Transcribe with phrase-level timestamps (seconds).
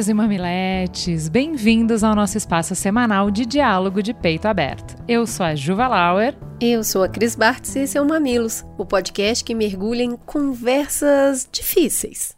[0.00, 4.96] Mamileiros e mamiletes, bem-vindos ao nosso espaço semanal de diálogo de peito aberto.
[5.06, 6.34] Eu sou a Juva Lauer.
[6.58, 10.16] Eu sou a Cris Bartz e esse é o Mamilos, o podcast que mergulha em
[10.16, 12.34] conversas difíceis.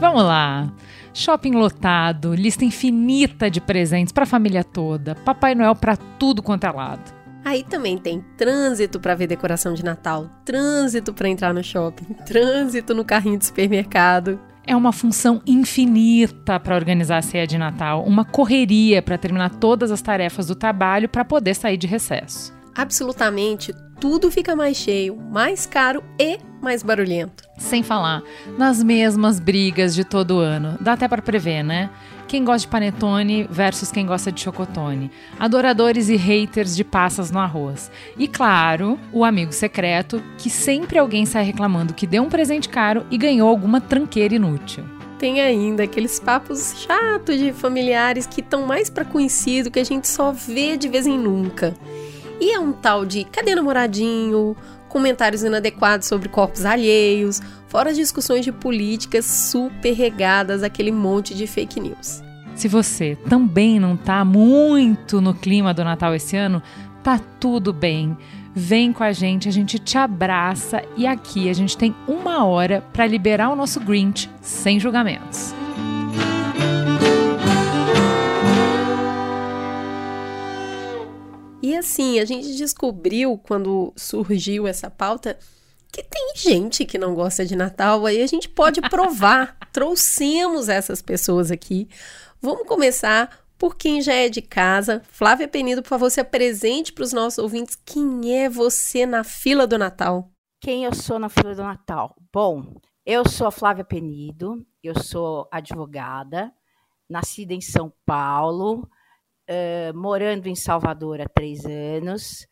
[0.00, 0.72] Vamos lá!
[1.12, 6.64] Shopping lotado, lista infinita de presentes para a família toda, Papai Noel para tudo quanto
[6.64, 7.15] é lado.
[7.46, 12.92] Aí também tem trânsito para ver decoração de Natal, trânsito para entrar no shopping, trânsito
[12.92, 14.40] no carrinho de supermercado.
[14.66, 19.92] É uma função infinita para organizar a ceia de Natal, uma correria para terminar todas
[19.92, 22.52] as tarefas do trabalho para poder sair de recesso.
[22.74, 27.44] Absolutamente tudo fica mais cheio, mais caro e mais barulhento.
[27.58, 28.22] Sem falar
[28.58, 30.76] nas mesmas brigas de todo ano.
[30.80, 31.90] Dá até para prever, né?
[32.26, 37.38] Quem gosta de panetone versus quem gosta de chocotone, adoradores e haters de passas no
[37.38, 37.90] arroz.
[38.18, 43.06] E claro, o amigo secreto, que sempre alguém sai reclamando que deu um presente caro
[43.10, 44.84] e ganhou alguma tranqueira inútil.
[45.18, 50.06] Tem ainda aqueles papos chatos de familiares que estão mais para conhecido que a gente
[50.06, 51.74] só vê de vez em nunca.
[52.38, 54.54] E é um tal de cadê namoradinho?
[54.88, 61.46] Comentários inadequados sobre corpos alheios, fora as discussões de políticas super regadas aquele monte de
[61.46, 62.22] fake news.
[62.54, 66.62] Se você também não tá muito no clima do Natal esse ano,
[67.02, 68.16] tá tudo bem.
[68.54, 72.82] Vem com a gente, a gente te abraça e aqui a gente tem uma hora
[72.92, 75.54] para liberar o nosso Grinch sem julgamentos.
[81.62, 85.38] E assim, a gente descobriu quando surgiu essa pauta
[85.96, 89.56] que tem gente que não gosta de Natal, aí a gente pode provar.
[89.72, 91.88] Trouxemos essas pessoas aqui.
[92.38, 95.02] Vamos começar por quem já é de casa.
[95.08, 97.76] Flávia Penido, por favor, se apresente para os nossos ouvintes.
[97.76, 100.30] Quem é você na fila do Natal?
[100.60, 102.14] Quem eu sou na fila do Natal?
[102.30, 106.52] Bom, eu sou a Flávia Penido, eu sou advogada,
[107.08, 108.86] nascida em São Paulo,
[109.48, 112.46] uh, morando em Salvador há três anos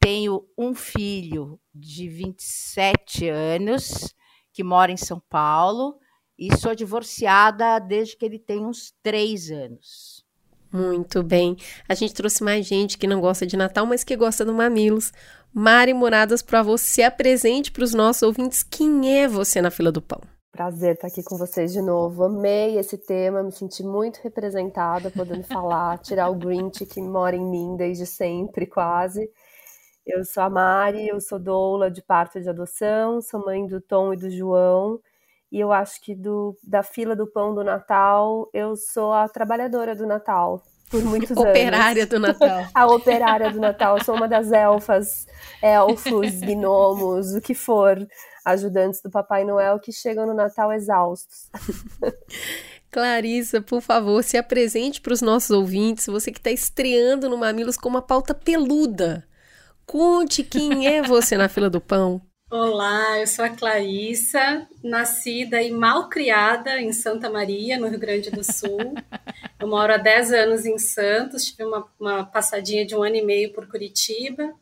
[0.00, 4.14] tenho um filho de 27 anos
[4.52, 5.98] que mora em São Paulo
[6.38, 10.24] e sou divorciada desde que ele tem uns três anos.
[10.72, 11.56] Muito bem.
[11.88, 15.12] A gente trouxe mais gente que não gosta de Natal, mas que gosta do Mamilos.
[15.52, 20.02] Mari Moradas, para você, apresente para os nossos ouvintes quem é você na fila do
[20.02, 20.20] pão.
[20.52, 22.24] Prazer estar aqui com vocês de novo.
[22.24, 27.44] Amei esse tema, me senti muito representada, podendo falar, tirar o Grinch que mora em
[27.44, 29.30] mim desde sempre, quase.
[30.08, 34.14] Eu sou a Mari, eu sou doula de parto de adoção, sou mãe do Tom
[34.14, 34.98] e do João.
[35.52, 39.94] E eu acho que do, da fila do pão do Natal, eu sou a trabalhadora
[39.94, 41.50] do Natal por muitos anos.
[41.50, 42.66] Operária do Natal.
[42.74, 43.98] a operária do Natal.
[43.98, 45.26] Eu sou uma das elfas,
[45.62, 47.98] elfos, gnomos, o que for,
[48.44, 51.50] ajudantes do Papai Noel que chegam no Natal exaustos.
[52.90, 57.76] Clarissa, por favor, se apresente para os nossos ouvintes, você que está estreando no Mamilos
[57.76, 59.27] com uma pauta peluda.
[59.88, 62.20] Conte quem é você na fila do pão.
[62.50, 68.30] Olá, eu sou a Clarissa, nascida e mal criada em Santa Maria, no Rio Grande
[68.30, 68.94] do Sul.
[69.58, 73.24] Eu moro há 10 anos em Santos, tive uma, uma passadinha de um ano e
[73.24, 74.52] meio por Curitiba.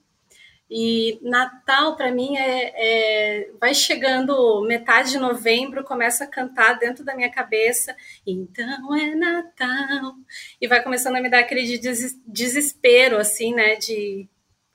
[0.71, 7.05] E Natal, para mim, é, é, vai chegando metade de novembro, começa a cantar dentro
[7.05, 10.15] da minha cabeça, então é Natal.
[10.61, 11.81] E vai começando a me dar aquele
[12.29, 14.29] desespero, assim, né, de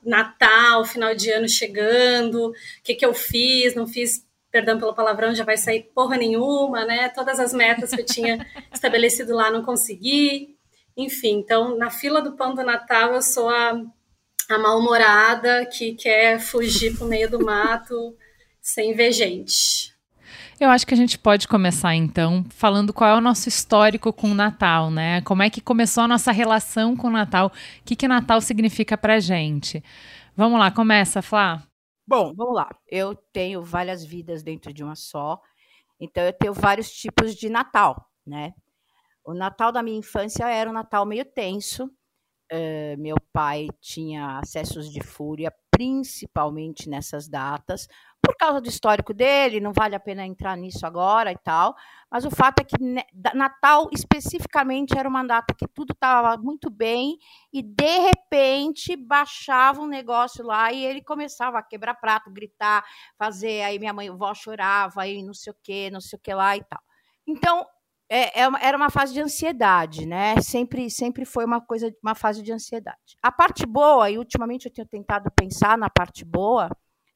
[0.04, 2.54] Natal, final de ano chegando, o
[2.84, 7.10] que, que eu fiz, não fiz, perdão pelo palavrão, já vai sair porra nenhuma, né?
[7.10, 10.56] Todas as metas que eu tinha estabelecido lá não consegui.
[10.98, 13.82] Enfim, então, na fila do pão do Natal, eu sou a,
[14.50, 18.16] a mal-humorada que quer fugir para o meio do mato
[18.62, 19.96] sem ver gente.
[20.60, 24.32] Eu acho que a gente pode começar então falando qual é o nosso histórico com
[24.32, 25.22] o Natal, né?
[25.22, 27.48] Como é que começou a nossa relação com o Natal?
[27.48, 29.84] O que, que Natal significa pra gente?
[30.36, 31.64] Vamos lá, começa, Flá.
[32.08, 32.70] Bom, vamos lá.
[32.88, 35.40] Eu tenho várias vidas dentro de uma só,
[36.00, 38.54] então eu tenho vários tipos de Natal, né?
[39.24, 41.86] O Natal da minha infância era um Natal meio tenso.
[42.52, 47.88] Uh, meu pai tinha acessos de fúria, principalmente nessas datas,
[48.42, 51.76] causa do histórico dele, não vale a pena entrar nisso agora e tal.
[52.10, 52.76] Mas o fato é que
[53.36, 57.18] Natal especificamente era uma data que tudo estava muito bem
[57.54, 62.84] e de repente baixava um negócio lá e ele começava a quebrar prato, gritar,
[63.16, 63.62] fazer.
[63.62, 66.58] Aí minha mãe, vó chorava, aí não sei o que, não sei o que lá
[66.58, 66.82] e tal.
[67.28, 67.64] Então
[68.10, 70.42] é, é era uma fase de ansiedade, né?
[70.42, 73.16] Sempre, sempre foi uma coisa, uma fase de ansiedade.
[73.22, 76.70] A parte boa, e ultimamente eu tenho tentado pensar na parte boa,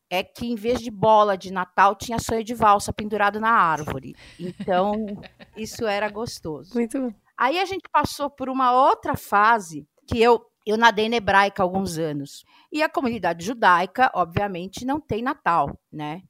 [0.10, 4.16] é que em vez de bola de Natal tinha sonho de valsa pendurado na árvore.
[4.40, 4.94] Então,
[5.57, 6.74] isso era gostoso.
[6.74, 7.13] Muito bom.
[7.38, 11.63] Aí a gente passou por uma outra fase que eu eu nadei na hebraica há
[11.63, 12.44] alguns anos.
[12.72, 16.24] E a comunidade judaica, obviamente, não tem Natal, né?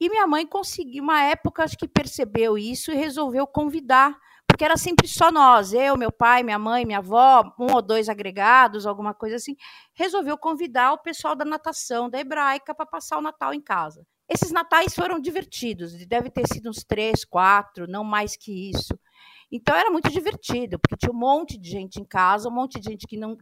[0.00, 4.76] E minha mãe conseguiu, uma época, acho que percebeu isso e resolveu convidar porque era
[4.76, 9.12] sempre só nós, eu, meu pai, minha mãe, minha avó, um ou dois agregados, alguma
[9.12, 9.56] coisa assim,
[9.92, 14.06] resolveu convidar o pessoal da natação, da hebraica, para passar o Natal em casa.
[14.28, 18.98] Esses natais foram divertidos, deve ter sido uns três, quatro, não mais que isso.
[19.50, 22.90] Então era muito divertido, porque tinha um monte de gente em casa, um monte de
[22.90, 23.36] gente que não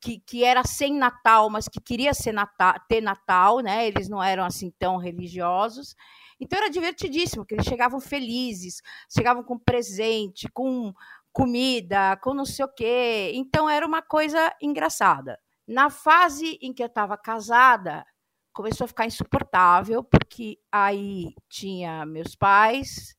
[0.00, 3.86] que, que era sem Natal, mas que queria ser Natal, ter Natal, né?
[3.86, 5.94] Eles não eram assim tão religiosos.
[6.40, 8.82] Então era divertidíssimo, porque eles chegavam felizes,
[9.12, 10.92] chegavam com presente, com
[11.32, 13.32] comida, com não sei o quê.
[13.34, 15.38] Então era uma coisa engraçada.
[15.66, 18.04] Na fase em que eu estava casada,
[18.52, 23.16] começou a ficar insuportável, porque aí tinha meus pais,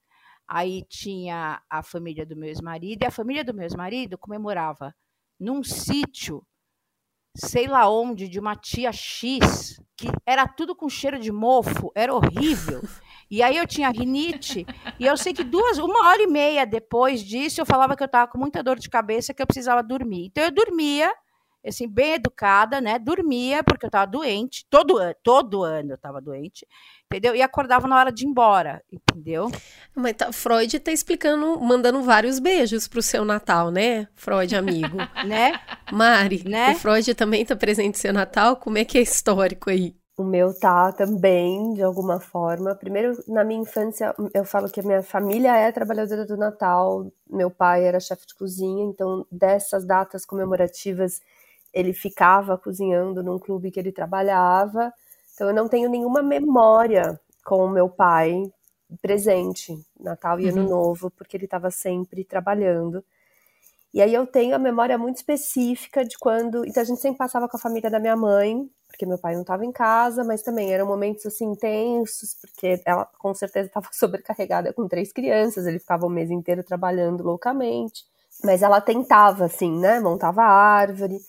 [0.48, 4.96] aí tinha a família do meu ex-marido, e a família do meu ex-marido comemorava
[5.40, 6.46] num sítio,
[7.36, 12.14] sei lá onde, de uma tia X, que era tudo com cheiro de mofo, era
[12.14, 12.82] horrível.
[13.30, 14.66] E aí eu tinha rinite,
[15.00, 18.06] e eu sei que duas, uma hora e meia depois disso, eu falava que eu
[18.06, 20.28] estava com muita dor de cabeça, que eu precisava dormir.
[20.28, 21.12] Então eu dormia,
[21.66, 23.00] assim, bem educada, né?
[23.00, 26.68] Dormia, porque eu estava doente, todo, todo ano eu estava doente,
[27.06, 27.36] entendeu?
[27.36, 29.52] E acordava na hora de ir embora, entendeu?
[29.96, 34.08] Mas tá, Freud está explicando, mandando vários beijos pro seu Natal, né?
[34.14, 34.98] Freud, amigo.
[35.26, 35.60] né?
[35.92, 36.72] Mari, né?
[36.72, 39.96] o Freud também está presente no seu Natal, como é que é histórico aí?
[40.18, 42.74] O meu tá também, de alguma forma.
[42.74, 47.12] Primeiro, na minha infância, eu falo que a minha família é trabalhadora do Natal.
[47.30, 51.20] Meu pai era chefe de cozinha, então dessas datas comemorativas
[51.75, 54.94] ele ficava cozinhando num clube que ele trabalhava.
[55.33, 58.42] Então eu não tenho nenhuma memória com o meu pai
[59.01, 60.69] presente, Natal e Ano uhum.
[60.69, 63.04] Novo, porque ele estava sempre trabalhando.
[63.94, 66.66] E aí eu tenho a memória muito específica de quando.
[66.66, 69.42] Então a gente sempre passava com a família da minha mãe, porque meu pai não
[69.42, 74.72] estava em casa, mas também eram momentos assim intensos, porque ela com certeza estava sobrecarregada
[74.72, 78.06] com três crianças, ele ficava o mês inteiro trabalhando loucamente,
[78.44, 81.19] mas ela tentava assim, né, montava árvore.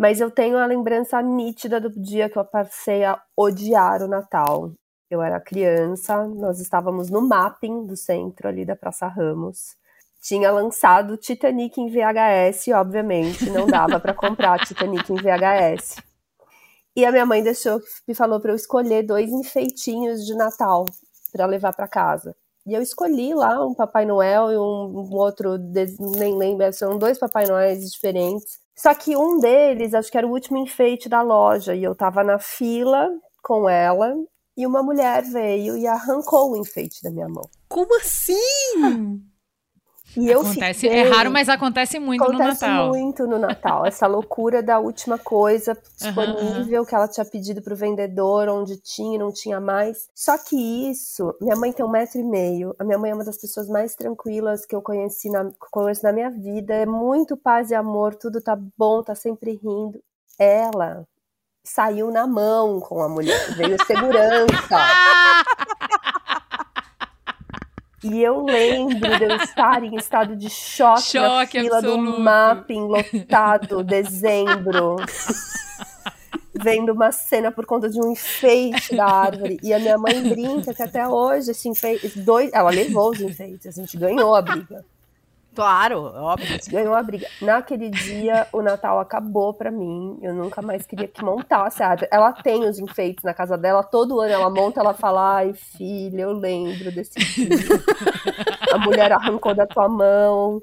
[0.00, 4.72] Mas eu tenho a lembrança nítida do dia que eu passei a odiar o Natal.
[5.10, 9.76] Eu era criança, nós estávamos no mapping do centro ali da Praça Ramos.
[10.18, 15.96] Tinha lançado Titanic em VHS, obviamente, não dava para comprar Titanic em VHS.
[16.96, 20.86] E a minha mãe deixou, me falou para eu escolher dois enfeitinhos de Natal
[21.30, 22.34] para levar para casa.
[22.66, 25.58] E eu escolhi lá um Papai Noel e um, um outro,
[26.16, 28.60] nem lembro, são dois Papai Noéis diferentes.
[28.80, 32.24] Só que um deles, acho que era o último enfeite da loja, e eu tava
[32.24, 33.10] na fila
[33.42, 34.14] com ela,
[34.56, 37.46] e uma mulher veio e arrancou o enfeite da minha mão.
[37.68, 38.34] Como assim?
[40.16, 42.84] E eu acontece, fiquei, é raro, mas acontece muito acontece no Natal.
[42.84, 43.86] Acontece muito no Natal.
[43.86, 46.86] Essa loucura da última coisa disponível uhum.
[46.86, 50.08] que ela tinha pedido pro vendedor, onde tinha e não tinha mais.
[50.14, 50.56] Só que
[50.90, 52.74] isso, minha mãe tem um metro e meio.
[52.78, 56.12] A minha mãe é uma das pessoas mais tranquilas que eu conheci na, conheço na
[56.12, 56.74] minha vida.
[56.74, 60.02] É muito paz e amor, tudo tá bom, tá sempre rindo.
[60.38, 61.06] Ela
[61.62, 64.76] saiu na mão com a mulher, veio segurança.
[68.02, 72.12] E eu lembro de eu estar em estado de choque, choque na fila absoluto.
[72.12, 74.96] do mapping lotado, dezembro.
[76.62, 79.58] vendo uma cena por conta de um enfeite da árvore.
[79.62, 82.18] E a minha mãe brinca que até hoje esse enfeite.
[82.20, 84.84] Dois, ela levou os enfeites, a gente ganhou a briga.
[85.60, 86.58] Claro, óbvio.
[86.72, 87.28] Ganhou a briga.
[87.42, 90.18] Naquele dia, o Natal acabou pra mim.
[90.22, 92.08] Eu nunca mais queria que montasse a árvore.
[92.10, 93.82] Ela tem os enfeites na casa dela.
[93.82, 97.48] Todo ano ela monta, ela fala: Ai, filha, eu lembro desse dia.
[98.72, 100.62] a mulher arrancou da tua mão.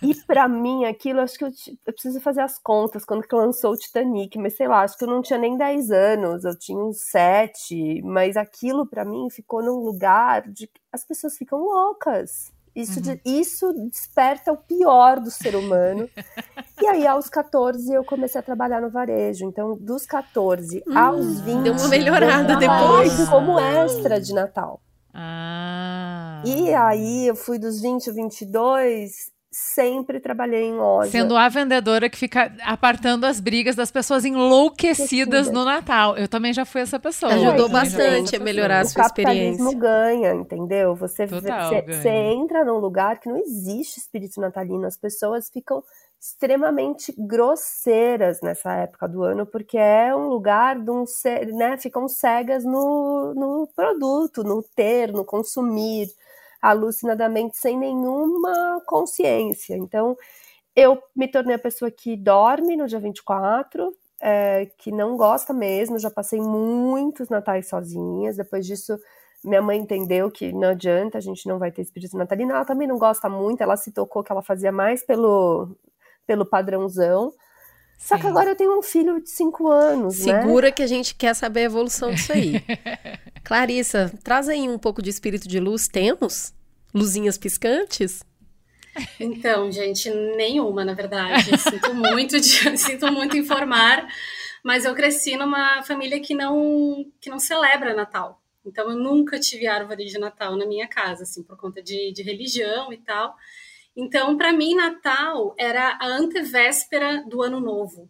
[0.00, 1.50] E para mim, aquilo, acho que eu,
[1.84, 5.02] eu, preciso fazer as contas quando que lançou o Titanic, mas sei lá, acho que
[5.02, 9.60] eu não tinha nem 10 anos, eu tinha uns 7, mas aquilo para mim ficou
[9.60, 15.30] num lugar de que as pessoas ficam loucas Isso, de, isso desperta o pior do
[15.30, 16.08] ser humano.
[16.80, 19.44] e aí, aos 14, eu comecei a trabalhar no varejo.
[19.44, 21.62] Então, dos 14 aos 20.
[21.62, 23.28] Deu uma melhorada depois.
[23.28, 24.80] como extra de Natal.
[25.12, 26.40] Ah.
[26.44, 29.32] E aí, eu fui dos 20 a 22,
[29.74, 31.10] sempre trabalhei em loja.
[31.10, 36.16] Sendo a vendedora que fica apartando as brigas das pessoas enlouquecidas no Natal.
[36.16, 37.32] Eu também já fui essa pessoa.
[37.32, 39.78] Ajudou bastante a melhorar a o sua capitalismo experiência.
[39.78, 40.94] ganha, entendeu?
[40.94, 42.02] Você, Total, você, ganha.
[42.02, 45.82] você entra num lugar que não existe espírito natalino, as pessoas ficam
[46.20, 51.04] extremamente grosseiras nessa época do ano, porque é um lugar de um,
[51.54, 56.08] né, ficam cegas no, no produto, no ter, no consumir,
[56.60, 59.76] alucinadamente, sem nenhuma consciência.
[59.76, 60.16] Então,
[60.74, 65.98] eu me tornei a pessoa que dorme no dia 24, é, que não gosta mesmo,
[65.98, 68.98] já passei muitos natais sozinhas, depois disso
[69.44, 72.88] minha mãe entendeu que não adianta, a gente não vai ter espírito natalino, ela também
[72.88, 75.76] não gosta muito, ela se tocou que ela fazia mais pelo,
[76.26, 77.32] pelo padrãozão,
[77.98, 80.40] só que agora eu tenho um filho de 5 anos, né?
[80.40, 82.62] Segura que a gente quer saber a evolução disso aí.
[83.42, 85.88] Clarissa, traz aí um pouco de espírito de luz.
[85.88, 86.54] Temos?
[86.94, 88.22] Luzinhas piscantes?
[89.18, 91.50] Então, gente, nenhuma, na verdade.
[91.58, 94.08] Sinto muito, de, sinto muito informar,
[94.62, 98.40] mas eu cresci numa família que não que não celebra Natal.
[98.64, 102.22] Então, eu nunca tive árvore de Natal na minha casa, assim, por conta de, de
[102.22, 103.34] religião e tal.
[104.00, 108.08] Então, para mim, Natal era a antevéspera do Ano Novo.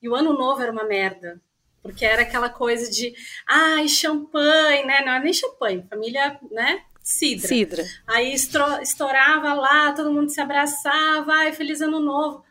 [0.00, 1.42] E o Ano Novo era uma merda,
[1.82, 3.12] porque era aquela coisa de,
[3.44, 5.04] ai, champanhe, né?
[5.04, 6.84] Não é nem champanhe, família, né?
[7.02, 7.48] Cidra.
[7.48, 7.84] Cidra.
[8.06, 12.44] Aí estourava lá, todo mundo se abraçava, ai, feliz ano novo.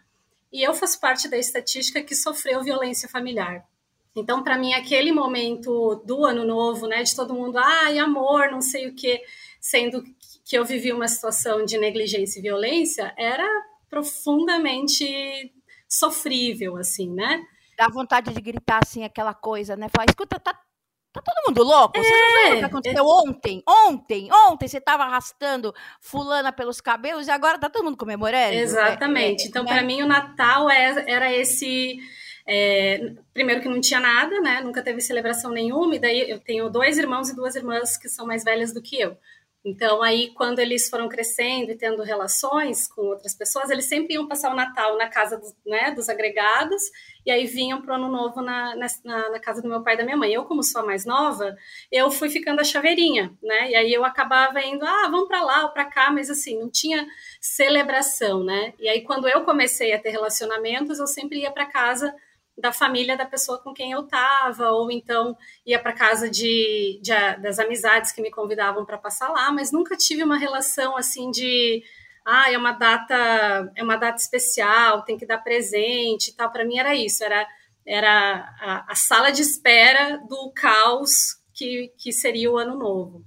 [0.51, 3.65] E eu faço parte da estatística que sofreu violência familiar.
[4.13, 8.61] Então, para mim, aquele momento do ano novo, né, de todo mundo, ai, amor, não
[8.61, 9.23] sei o quê,
[9.61, 10.03] sendo
[10.45, 13.47] que eu vivi uma situação de negligência e violência, era
[13.89, 15.51] profundamente
[15.87, 17.41] sofrível, assim, né?
[17.77, 19.87] Dá vontade de gritar assim, aquela coisa, né?
[19.89, 21.97] Falar, escuta, tá, tá todo mundo louco?
[21.97, 23.63] Vocês não viram o que aconteceu ontem?
[23.67, 28.53] Ontem, ontem você tava arrastando fulana pelos cabelos e agora tá todo mundo comemorando?
[28.53, 29.43] Exatamente.
[29.43, 29.71] É, é, então, né?
[29.71, 31.97] para mim, o Natal é- era esse.
[32.45, 34.61] é, primeiro que não tinha nada, né?
[34.61, 38.25] Nunca teve celebração nenhuma, e daí eu tenho dois irmãos e duas irmãs que são
[38.25, 39.17] mais velhas do que eu.
[39.65, 44.27] Então, aí, quando eles foram crescendo e tendo relações com outras pessoas, eles sempre iam
[44.27, 46.81] passar o Natal na casa dos, né, dos agregados,
[47.25, 50.03] e aí vinham pro Ano Novo na, na, na casa do meu pai e da
[50.03, 50.33] minha mãe.
[50.33, 51.55] Eu, como sou a mais nova,
[51.89, 53.71] eu fui ficando a chaveirinha, né?
[53.71, 56.69] E aí eu acabava indo, ah, vamos para lá ou para cá, mas assim, não
[56.69, 57.07] tinha
[57.39, 58.73] celebração, né?
[58.77, 62.13] E aí, quando eu comecei a ter relacionamentos, eu sempre ia para casa
[62.57, 67.11] da família da pessoa com quem eu tava, ou então ia para casa de, de,
[67.41, 71.83] das amizades que me convidavam para passar lá, mas nunca tive uma relação assim de
[72.25, 76.51] ah, é uma data, é uma data especial, tem que dar presente e tal.
[76.51, 77.45] Para mim era isso, era,
[77.85, 83.25] era a, a, sala de espera do caos que, que seria o ano novo.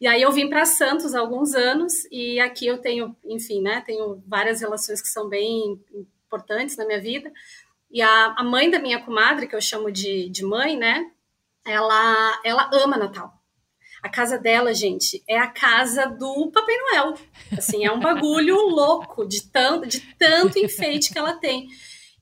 [0.00, 3.82] E aí eu vim para Santos há alguns anos e aqui eu tenho, enfim, né,
[3.86, 5.80] tenho várias relações que são bem
[6.26, 7.32] importantes na minha vida.
[7.94, 11.08] E a, a mãe da minha comadre, que eu chamo de, de mãe, né,
[11.64, 13.32] ela, ela ama Natal.
[14.02, 17.14] A casa dela, gente, é a casa do Papai Noel.
[17.56, 21.68] Assim, é um bagulho louco de tanto, de tanto enfeite que ela tem.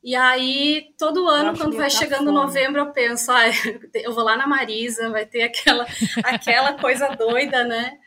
[0.05, 2.33] E aí, todo ano, quando vai chegando fome.
[2.33, 3.45] novembro, eu penso, ah,
[3.95, 5.87] eu vou lá na Marisa, vai ter aquela,
[6.23, 7.99] aquela coisa doida, né?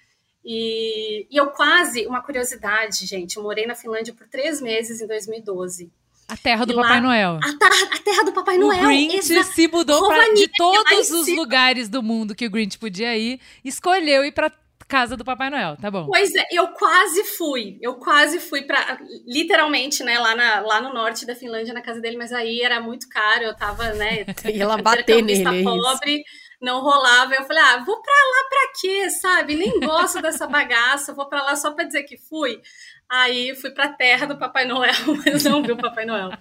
[0.43, 5.07] E, e eu quase, uma curiosidade, gente, eu morei na Finlândia por três meses em
[5.07, 5.91] 2012.
[6.27, 7.39] A terra do e Papai lá, Noel.
[7.44, 8.84] A, a, terra do Papai Noel.
[8.84, 13.15] O Grinch se mudou pra, de todos os lugares do mundo que o Grinch podia
[13.15, 14.51] ir, escolheu ir pra
[14.88, 16.05] casa do Papai Noel, tá bom?
[16.08, 17.77] Pois é, eu quase fui.
[17.82, 22.00] Eu quase fui para literalmente, né, lá, na, lá no norte da Finlândia, na casa
[22.00, 26.24] dele, mas aí era muito caro, eu tava, né, ia lá bater nele, pobre.
[26.62, 29.55] Não rolava, eu falei, ah, vou pra lá pra quê, sabe?
[29.55, 32.62] Nem gosto dessa bagaça, vou pra lá só pra dizer que fui.
[33.09, 34.93] Aí fui pra terra do Papai Noel,
[35.25, 36.31] mas não vi o Papai Noel.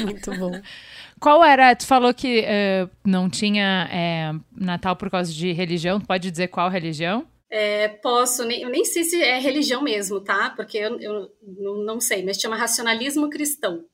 [0.00, 0.52] Muito bom.
[1.20, 1.76] Qual era?
[1.76, 6.00] Tu falou que uh, não tinha é, Natal por causa de religião.
[6.00, 7.26] Pode dizer qual religião?
[7.48, 10.50] É, posso, nem, eu nem sei se é religião mesmo, tá?
[10.56, 13.84] Porque eu, eu não, não, sei, mas chama racionalismo cristão.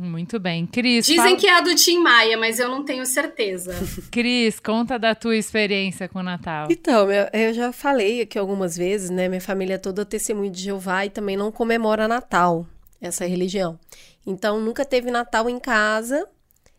[0.00, 0.66] Muito bem.
[0.66, 1.04] Cris.
[1.04, 1.36] Dizem fala...
[1.36, 3.74] que é a do Tim Maia, mas eu não tenho certeza.
[4.10, 6.68] Cris, conta da tua experiência com o Natal.
[6.70, 9.28] Então, eu, eu, já falei aqui algumas vezes, né?
[9.28, 12.66] Minha família é toda testemunho de Jeová e também não comemora Natal,
[12.98, 13.78] essa religião.
[14.26, 16.26] Então, nunca teve Natal em casa.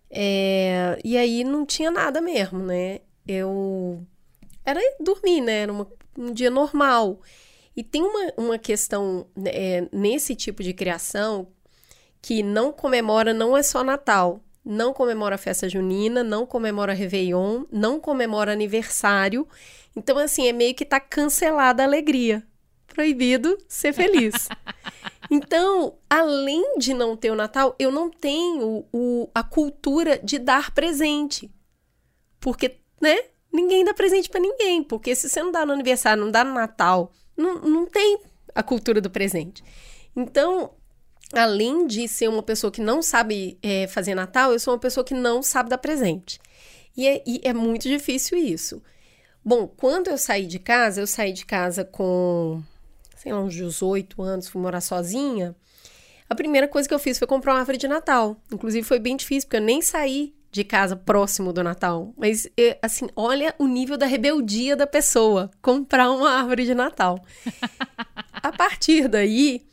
[0.10, 0.98] É...
[1.04, 3.02] E aí não tinha nada mesmo, né?
[3.28, 4.02] Eu.
[4.66, 5.60] Era dormir, né?
[5.60, 5.88] Era uma,
[6.18, 7.22] um dia normal.
[7.78, 11.48] E tem uma, uma questão é, nesse tipo de criação
[12.22, 18.00] que não comemora, não é só Natal, não comemora festa junina, não comemora Réveillon, não
[18.00, 19.48] comemora aniversário.
[19.96, 22.46] Então, assim, é meio que tá cancelada a alegria.
[22.88, 24.48] Proibido ser feliz.
[25.34, 30.72] Então, além de não ter o Natal, eu não tenho o, a cultura de dar
[30.72, 31.50] presente.
[32.38, 33.18] Porque, né?
[33.50, 34.84] Ninguém dá presente para ninguém.
[34.84, 38.20] Porque se você não dá no aniversário, não dá no Natal, não, não tem
[38.54, 39.64] a cultura do presente.
[40.14, 40.72] Então,
[41.34, 45.04] além de ser uma pessoa que não sabe é, fazer Natal, eu sou uma pessoa
[45.04, 46.40] que não sabe dar presente.
[46.96, 48.82] E é, e é, muito difícil isso.
[49.44, 52.62] Bom, quando eu saí de casa, eu saí de casa com,
[53.16, 55.56] sei lá, uns 18 anos, fui morar sozinha.
[56.30, 58.38] A primeira coisa que eu fiz foi comprar uma árvore de Natal.
[58.52, 62.14] Inclusive foi bem difícil, porque eu nem saí de casa próximo do Natal.
[62.18, 62.48] Mas,
[62.82, 67.24] assim, olha o nível da rebeldia da pessoa comprar uma árvore de Natal.
[68.44, 69.66] A partir daí,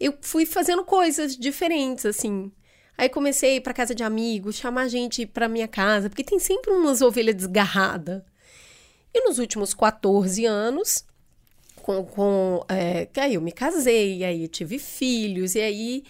[0.00, 2.50] eu fui fazendo coisas diferentes, assim.
[2.96, 7.02] Aí comecei para casa de amigos, chamar gente para minha casa, porque tem sempre umas
[7.02, 8.22] ovelhas desgarradas.
[9.12, 11.04] E nos últimos 14 anos,
[11.82, 16.04] com, com é, aí eu me casei, aí tive filhos, e aí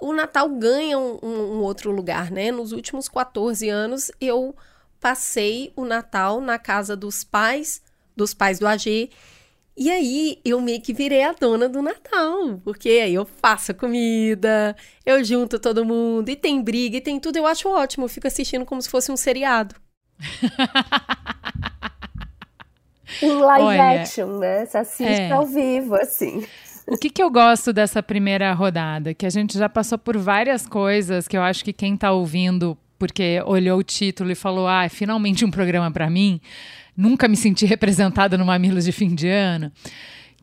[0.00, 2.50] o Natal ganha um, um, outro lugar, né?
[2.50, 4.54] Nos últimos 14 anos, eu
[5.00, 7.82] passei o Natal na casa dos pais,
[8.14, 9.10] dos pais do AG,
[9.76, 13.74] e aí eu meio que virei a dona do Natal, porque aí eu faço a
[13.74, 18.08] comida, eu junto todo mundo, e tem briga, e tem tudo, eu acho ótimo, eu
[18.08, 19.74] fico assistindo como se fosse um seriado.
[23.22, 24.64] em live Olha, action, né?
[24.64, 25.30] Você assiste é.
[25.30, 26.44] ao vivo, assim.
[26.86, 29.12] O que, que eu gosto dessa primeira rodada?
[29.12, 32.78] Que a gente já passou por várias coisas que eu acho que quem está ouvindo,
[32.98, 36.40] porque olhou o título e falou, ah, é finalmente um programa para mim,
[36.96, 39.70] nunca me senti representada no Mamilos de fim de ano,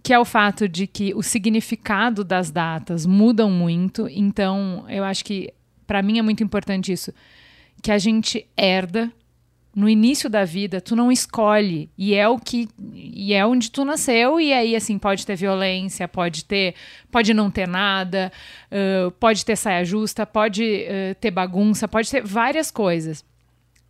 [0.03, 4.07] que é o fato de que o significado das datas mudam muito.
[4.09, 5.53] Então, eu acho que
[5.87, 7.13] para mim é muito importante isso,
[7.81, 9.11] que a gente herda
[9.75, 13.83] no início da vida, tu não escolhe e é o que e é onde tu
[13.83, 16.75] nasceu e aí assim pode ter violência, pode ter,
[17.11, 18.31] pode não ter nada,
[18.71, 23.25] uh, pode ter saia justa, pode uh, ter bagunça, pode ter várias coisas.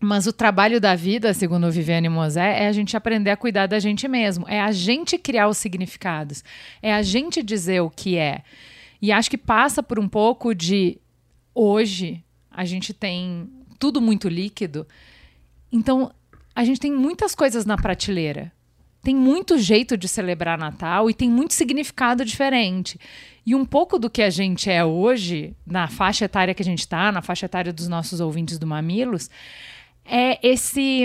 [0.03, 3.79] Mas o trabalho da vida, segundo Viviane Mosé, é a gente aprender a cuidar da
[3.79, 4.45] gente mesmo.
[4.49, 6.43] É a gente criar os significados.
[6.81, 8.41] É a gente dizer o que é.
[9.01, 10.97] E acho que passa por um pouco de
[11.55, 14.85] hoje a gente tem tudo muito líquido.
[15.71, 16.11] Então,
[16.55, 18.51] a gente tem muitas coisas na prateleira.
[19.01, 22.99] Tem muito jeito de celebrar Natal e tem muito significado diferente.
[23.45, 26.79] E um pouco do que a gente é hoje, na faixa etária que a gente
[26.79, 29.29] está, na faixa etária dos nossos ouvintes do Mamilos,
[30.05, 31.03] é esse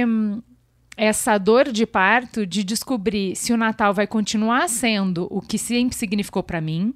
[0.96, 5.96] essa dor de parto de descobrir se o Natal vai continuar sendo o que sempre
[5.96, 6.92] significou para mim,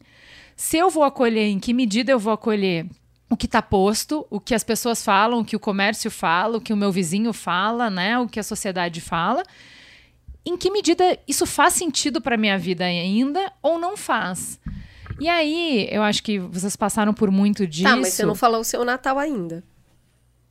[0.57, 2.87] se eu vou acolher, em que medida eu vou acolher
[3.31, 6.61] o que está posto, o que as pessoas falam, o que o comércio fala, o
[6.61, 9.45] que o meu vizinho fala, né, o que a sociedade fala.
[10.45, 14.59] Em que medida isso faz sentido para minha vida ainda ou não faz?
[15.21, 17.89] E aí, eu acho que vocês passaram por muito disso.
[17.89, 19.63] Tá, mas você não falou o seu Natal ainda.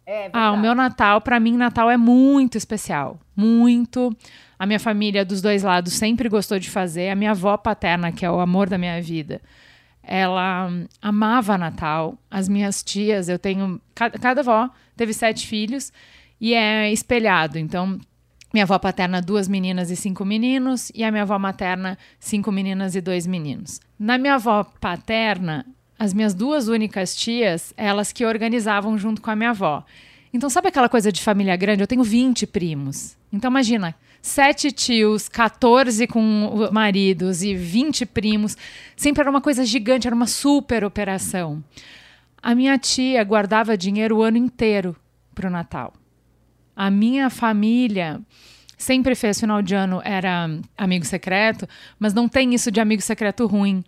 [0.06, 3.20] É ah, o meu Natal, para mim, Natal é muito especial.
[3.36, 4.16] Muito.
[4.58, 7.10] A minha família dos dois lados sempre gostou de fazer.
[7.10, 9.42] A minha avó paterna, que é o amor da minha vida,
[10.04, 10.70] ela
[11.02, 12.18] amava Natal.
[12.30, 13.80] As minhas tias, eu tenho.
[13.96, 15.92] Cada, cada avó teve sete filhos
[16.40, 17.58] e é espelhado.
[17.58, 18.00] Então,
[18.54, 22.96] minha avó paterna, duas meninas e cinco meninos, e a minha avó materna, cinco meninas
[22.96, 23.80] e dois meninos.
[23.98, 25.66] Na minha avó paterna,
[26.02, 29.86] as minhas duas únicas tias, elas que organizavam junto com a minha avó.
[30.34, 31.84] Então, sabe aquela coisa de família grande?
[31.84, 33.16] Eu tenho 20 primos.
[33.32, 38.58] Então, imagina, sete tios, 14 com maridos e 20 primos.
[38.96, 41.64] Sempre era uma coisa gigante, era uma super operação.
[42.42, 44.96] A minha tia guardava dinheiro o ano inteiro
[45.36, 45.94] para o Natal.
[46.76, 48.20] A minha família
[48.76, 53.46] sempre fez final de ano, era amigo secreto, mas não tem isso de amigo secreto
[53.46, 53.84] ruim.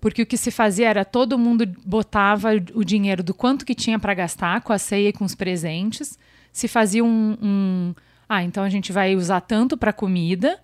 [0.00, 3.98] Porque o que se fazia era todo mundo botava o dinheiro do quanto que tinha
[3.98, 6.18] para gastar com a ceia e com os presentes.
[6.52, 7.94] Se fazia um, um
[8.28, 10.60] ah, então a gente vai usar tanto para comida.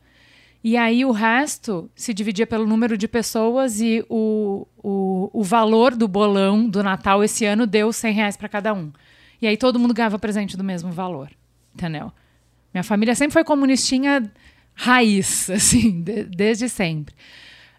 [0.64, 5.96] E aí o resto se dividia pelo número de pessoas e o, o, o valor
[5.96, 8.92] do bolão do Natal esse ano deu 100 reais para cada um.
[9.40, 11.30] E aí todo mundo ganhava presente do mesmo valor,
[11.74, 12.12] entendeu?
[12.72, 14.30] Minha família sempre foi comunistinha
[14.72, 17.12] raiz, assim, de, desde sempre.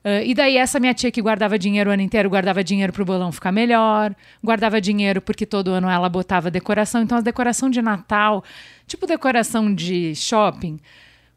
[0.04, 3.02] Uh, e daí essa minha tia que guardava dinheiro o ano inteiro, guardava dinheiro para
[3.02, 4.14] o bolão ficar melhor,
[4.44, 7.02] guardava dinheiro porque todo ano ela botava decoração.
[7.02, 8.44] Então a decoração de Natal,
[8.86, 10.78] tipo decoração de shopping,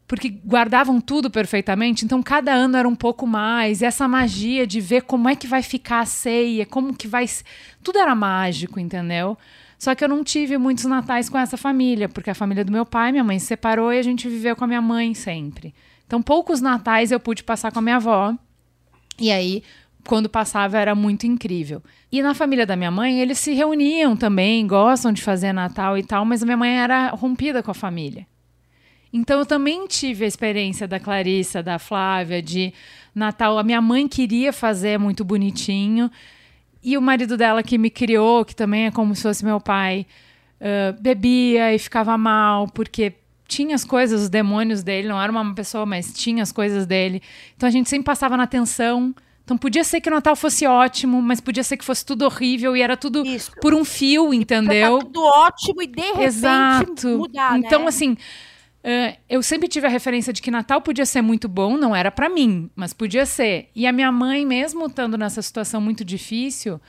[0.05, 3.81] porque guardavam tudo perfeitamente, então cada ano era um pouco mais.
[3.81, 7.25] E essa magia de ver como é que vai ficar a ceia, como que vai.
[7.81, 9.37] Tudo era mágico, entendeu?
[9.79, 12.85] Só que eu não tive muitos natais com essa família, porque a família do meu
[12.85, 15.73] pai, minha mãe se separou e a gente viveu com a minha mãe sempre.
[16.05, 18.33] Então, poucos natais eu pude passar com a minha avó.
[19.19, 19.63] E aí,
[20.05, 21.81] quando passava, era muito incrível.
[22.11, 26.03] E na família da minha mãe, eles se reuniam também, gostam de fazer Natal e
[26.03, 28.25] tal, mas a minha mãe era rompida com a família.
[29.11, 32.73] Então eu também tive a experiência da Clarissa, da Flávia, de
[33.13, 33.57] Natal.
[33.57, 36.11] A minha mãe queria fazer muito bonitinho.
[36.83, 40.05] E o marido dela que me criou, que também é como se fosse meu pai,
[40.61, 43.13] uh, bebia e ficava mal, porque
[43.47, 47.21] tinha as coisas, os demônios dele, não era uma pessoa, mas tinha as coisas dele.
[47.55, 49.13] Então a gente sempre passava na tensão.
[49.43, 52.75] Então podia ser que o Natal fosse ótimo, mas podia ser que fosse tudo horrível
[52.75, 53.51] e era tudo Isso.
[53.61, 54.99] por um fio, entendeu?
[54.99, 57.07] Tá tudo ótimo e de repente Exato.
[57.17, 57.87] mudar, Então né?
[57.87, 58.17] assim,
[58.83, 62.09] Uh, eu sempre tive a referência de que Natal podia ser muito bom, não era
[62.09, 63.69] para mim, mas podia ser.
[63.75, 66.79] E a minha mãe, mesmo estando nessa situação muito difícil,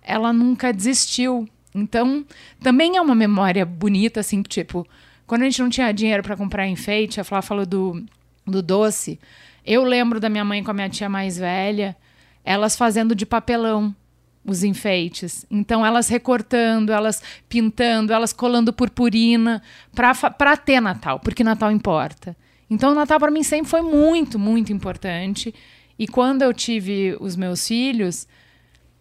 [0.00, 1.48] ela nunca desistiu.
[1.74, 2.24] Então,
[2.60, 4.86] também é uma memória bonita, assim, tipo,
[5.28, 8.02] quando a gente não tinha dinheiro para comprar enfeite, a Flá falou do,
[8.46, 9.20] do doce.
[9.64, 11.94] Eu lembro da minha mãe com a minha tia mais velha,
[12.42, 13.94] elas fazendo de papelão
[14.42, 15.44] os enfeites.
[15.50, 19.62] Então, elas recortando, elas pintando, elas colando purpurina
[19.94, 22.34] para ter Natal, porque Natal importa.
[22.70, 25.54] Então, o Natal para mim sempre foi muito, muito importante.
[25.98, 28.26] E quando eu tive os meus filhos,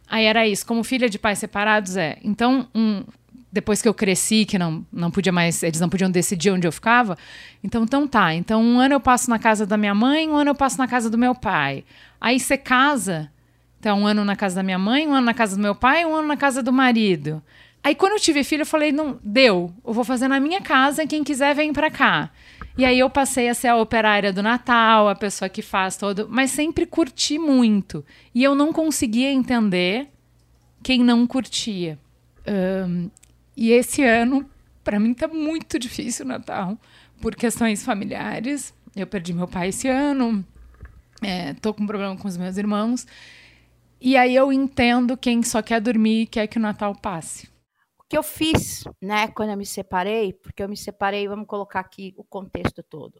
[0.05, 0.65] aí era isso.
[0.65, 2.17] Como filha de pais separados, é.
[2.21, 3.05] Então, um,
[3.51, 6.71] depois que eu cresci, que não, não podia mais, eles não podiam decidir onde eu
[6.71, 7.17] ficava.
[7.63, 8.33] Então, então tá.
[8.33, 10.87] Então, um ano eu passo na casa da minha mãe, um ano eu passo na
[10.87, 11.83] casa do meu pai.
[12.19, 13.31] Aí você casa
[13.79, 16.05] então, um ano na casa da minha mãe, um ano na casa do meu pai,
[16.05, 17.41] um ano na casa do marido.
[17.83, 21.05] Aí, quando eu tive filho, eu falei: não, deu, eu vou fazer na minha casa,
[21.05, 22.31] quem quiser vem para cá.
[22.77, 26.27] E aí eu passei a ser a operária do Natal, a pessoa que faz todo.
[26.29, 28.05] Mas sempre curti muito.
[28.35, 30.09] E eu não conseguia entender
[30.83, 31.97] quem não curtia.
[32.47, 33.09] Um,
[33.57, 34.47] e esse ano,
[34.83, 36.77] para mim, tá muito difícil o Natal,
[37.19, 38.71] por questões familiares.
[38.95, 40.45] Eu perdi meu pai esse ano,
[41.23, 43.07] é, tô com problema com os meus irmãos.
[43.99, 47.49] E aí eu entendo quem só quer dormir e quer que o Natal passe.
[47.97, 51.79] O que eu fiz, né, quando eu me separei, porque eu me separei, vamos colocar
[51.79, 53.19] aqui o contexto todo.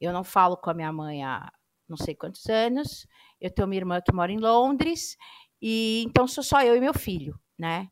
[0.00, 1.52] Eu não falo com a minha mãe há
[1.88, 3.06] não sei quantos anos.
[3.40, 5.16] Eu tenho uma irmã que mora em Londres
[5.60, 7.88] e então sou só eu e meu filho, né?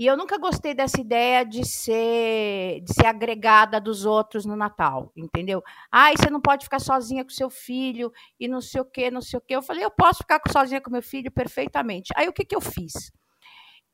[0.00, 5.12] E eu nunca gostei dessa ideia de ser, de ser agregada dos outros no Natal,
[5.14, 5.62] entendeu?
[5.92, 8.10] Ai, você não pode ficar sozinha com seu filho
[8.40, 9.54] e não sei o quê, não sei o quê.
[9.54, 12.14] Eu falei, eu posso ficar sozinha com meu filho perfeitamente.
[12.16, 13.12] Aí o que, que eu fiz?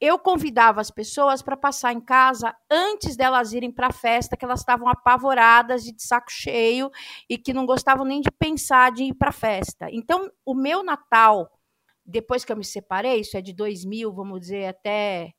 [0.01, 4.45] Eu convidava as pessoas para passar em casa antes delas irem para a festa, que
[4.45, 6.88] elas estavam apavoradas de saco cheio
[7.29, 9.88] e que não gostavam nem de pensar de ir para a festa.
[9.90, 11.51] Então, o meu Natal,
[12.05, 15.35] depois que eu me separei, isso é de 2000, vamos dizer, até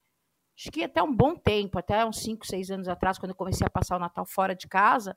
[0.57, 3.65] acho que até um bom tempo, até uns 5, 6 anos atrás, quando eu comecei
[3.65, 5.15] a passar o Natal fora de casa,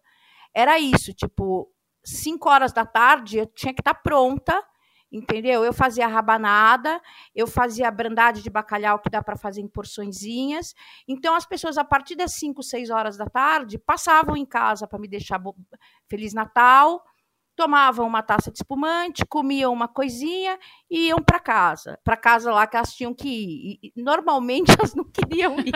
[0.55, 1.72] era isso, tipo,
[2.05, 4.62] 5 horas da tarde eu tinha que estar tá pronta,
[5.11, 5.64] entendeu?
[5.64, 7.00] Eu fazia rabanada,
[7.35, 10.74] eu fazia brandade de bacalhau que dá para fazer em porçõezinhas.
[11.09, 14.98] Então as pessoas a partir das 5, 6 horas da tarde passavam em casa para
[14.98, 15.40] me deixar
[16.09, 17.03] feliz Natal
[17.61, 20.59] tomavam uma taça de espumante, comiam uma coisinha
[20.90, 23.79] e iam para casa, para casa lá que elas tinham que ir.
[23.83, 25.75] E, normalmente elas não queriam ir.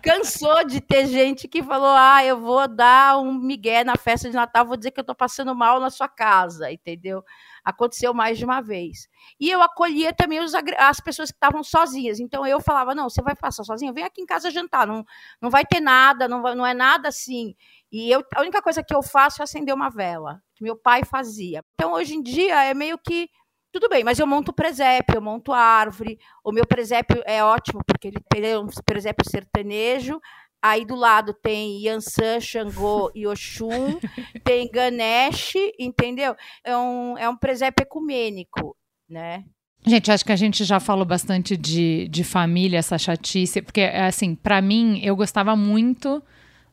[0.00, 4.36] Cansou de ter gente que falou: "Ah, eu vou dar um migué na festa de
[4.36, 7.24] Natal, vou dizer que eu estou passando mal na sua casa", entendeu?
[7.64, 9.08] Aconteceu mais de uma vez.
[9.40, 12.20] E eu acolhia também os, as pessoas que estavam sozinhas.
[12.20, 13.92] Então eu falava: "Não, você vai passar sozinha?
[13.92, 15.04] Vem aqui em casa jantar, não,
[15.42, 17.54] não vai ter nada, não, vai, não é nada assim".
[17.94, 21.04] E eu, a única coisa que eu faço é acender uma vela que meu pai
[21.04, 21.62] fazia.
[21.74, 23.28] Então, hoje em dia, é meio que
[23.72, 26.18] tudo bem, mas eu monto presépio, eu monto árvore.
[26.44, 30.20] O meu presépio é ótimo, porque ele é um presépio sertanejo.
[30.60, 34.00] Aí do lado tem Yansan, Xangô e Oxum,
[34.42, 36.34] tem Ganesh, entendeu?
[36.64, 38.76] É um, é um presépio ecumênico,
[39.08, 39.44] né?
[39.86, 44.34] Gente, acho que a gente já falou bastante de, de família, essa chatice, porque, assim,
[44.34, 46.20] para mim, eu gostava muito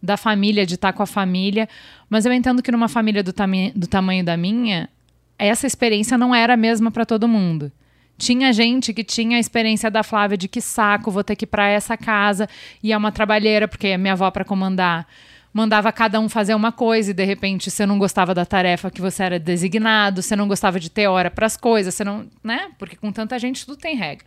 [0.02, 1.68] da família, de estar com a família.
[2.10, 3.34] Mas eu entendo que numa família do,
[3.76, 4.90] do tamanho da minha,
[5.38, 7.72] essa experiência não era a mesma para todo mundo.
[8.18, 11.48] Tinha gente que tinha a experiência da Flávia de que saco, vou ter que ir
[11.48, 12.48] para essa casa
[12.84, 15.08] e é uma trabalheira, porque minha avó para comandar
[15.54, 19.02] mandava cada um fazer uma coisa e de repente você não gostava da tarefa que
[19.02, 22.70] você era designado, você não gostava de ter hora para as coisas, você não, né?
[22.78, 24.26] Porque com tanta gente tudo tem regra.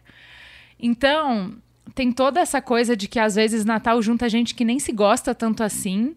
[0.79, 1.55] Então,
[1.95, 5.35] tem toda essa coisa de que às vezes Natal junta gente que nem se gosta
[5.35, 6.15] tanto assim.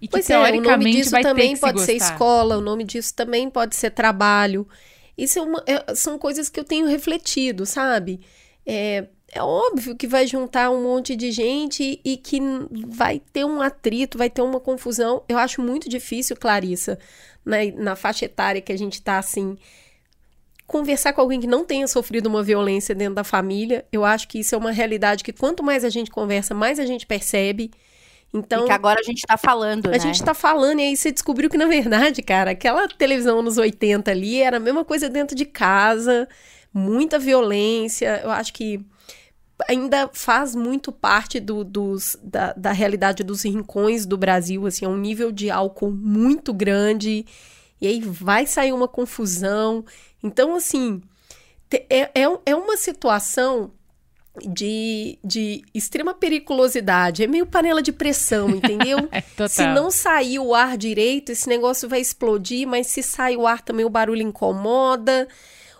[0.00, 1.92] e que Pois é, o nome teoricamente disso vai ter também que se pode ser
[1.94, 4.66] escola, o nome disso também pode ser trabalho.
[5.16, 8.20] Isso é uma- é- são coisas que eu tenho refletido, sabe?
[8.66, 12.40] É, é óbvio que vai juntar um monte de gente e que
[12.88, 15.22] vai ter um atrito, vai ter uma confusão.
[15.28, 16.98] Eu acho muito difícil, Clarissa,
[17.44, 19.56] na, na faixa etária que a gente tá assim,
[20.72, 23.86] conversar com alguém que não tenha sofrido uma violência dentro da família.
[23.92, 26.86] Eu acho que isso é uma realidade que quanto mais a gente conversa, mais a
[26.86, 27.70] gente percebe.
[28.34, 29.98] Então, E que agora a gente tá falando, a né?
[29.98, 34.10] gente tá falando e aí você descobriu que, na verdade, cara, aquela televisão nos 80
[34.10, 36.28] ali era a mesma coisa dentro de casa,
[36.72, 38.20] muita violência.
[38.24, 38.80] Eu acho que
[39.68, 44.88] ainda faz muito parte do- dos, da, da realidade dos rincões do Brasil, assim, é
[44.88, 47.24] um nível de álcool muito grande,
[47.80, 49.84] e aí vai sair uma confusão.
[50.22, 51.02] Então, assim,
[51.88, 53.72] é, é, é uma situação
[54.46, 58.98] de, de extrema periculosidade, é meio panela de pressão, entendeu?
[59.10, 59.48] É.
[59.48, 63.60] Se não sair o ar direito, esse negócio vai explodir, mas se sai o ar
[63.60, 65.28] também, o barulho incomoda.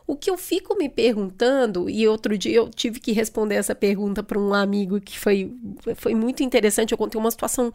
[0.06, 4.22] O que eu fico me perguntando, e outro dia eu tive que responder essa pergunta
[4.22, 5.54] para um amigo que foi,
[5.96, 6.92] foi muito interessante.
[6.92, 7.72] Eu contei uma situação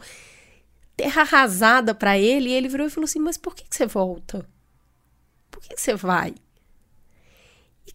[0.94, 3.86] terra arrasada para ele, e ele virou e falou assim: Mas por que, que você
[3.86, 4.46] volta?
[5.50, 6.34] Por que, que você vai?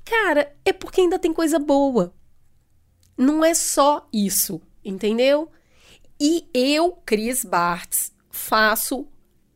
[0.06, 2.14] Cara, é porque ainda tem coisa boa.
[3.18, 5.50] Não é só isso, entendeu?
[6.20, 9.08] E eu, Cris Bartz, faço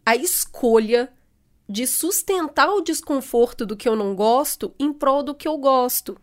[0.06, 1.12] a escolha
[1.68, 6.18] de sustentar o desconforto do que eu não gosto em prol do que eu gosto.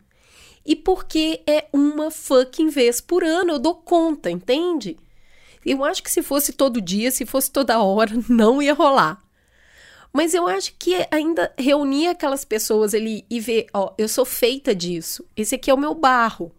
[0.64, 4.96] E porque é uma fucking vez por ano, eu dou conta, entende?
[5.64, 9.23] Eu acho que se fosse todo dia, se fosse toda hora, não ia rolar.
[10.16, 14.72] Mas eu acho que ainda reunir aquelas pessoas ali e ver, ó, eu sou feita
[14.72, 15.27] disso.
[15.37, 16.55] Esse aqui é o meu barro.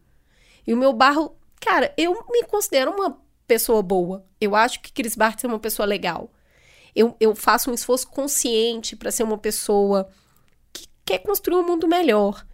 [0.68, 4.26] E o meu barro, cara, eu me considero uma pessoa boa.
[4.42, 6.30] Eu acho que Chris Bartz é uma pessoa legal.
[6.94, 10.10] Eu, eu faço um esforço consciente para ser uma pessoa
[10.74, 12.46] que quer construir um mundo melhor.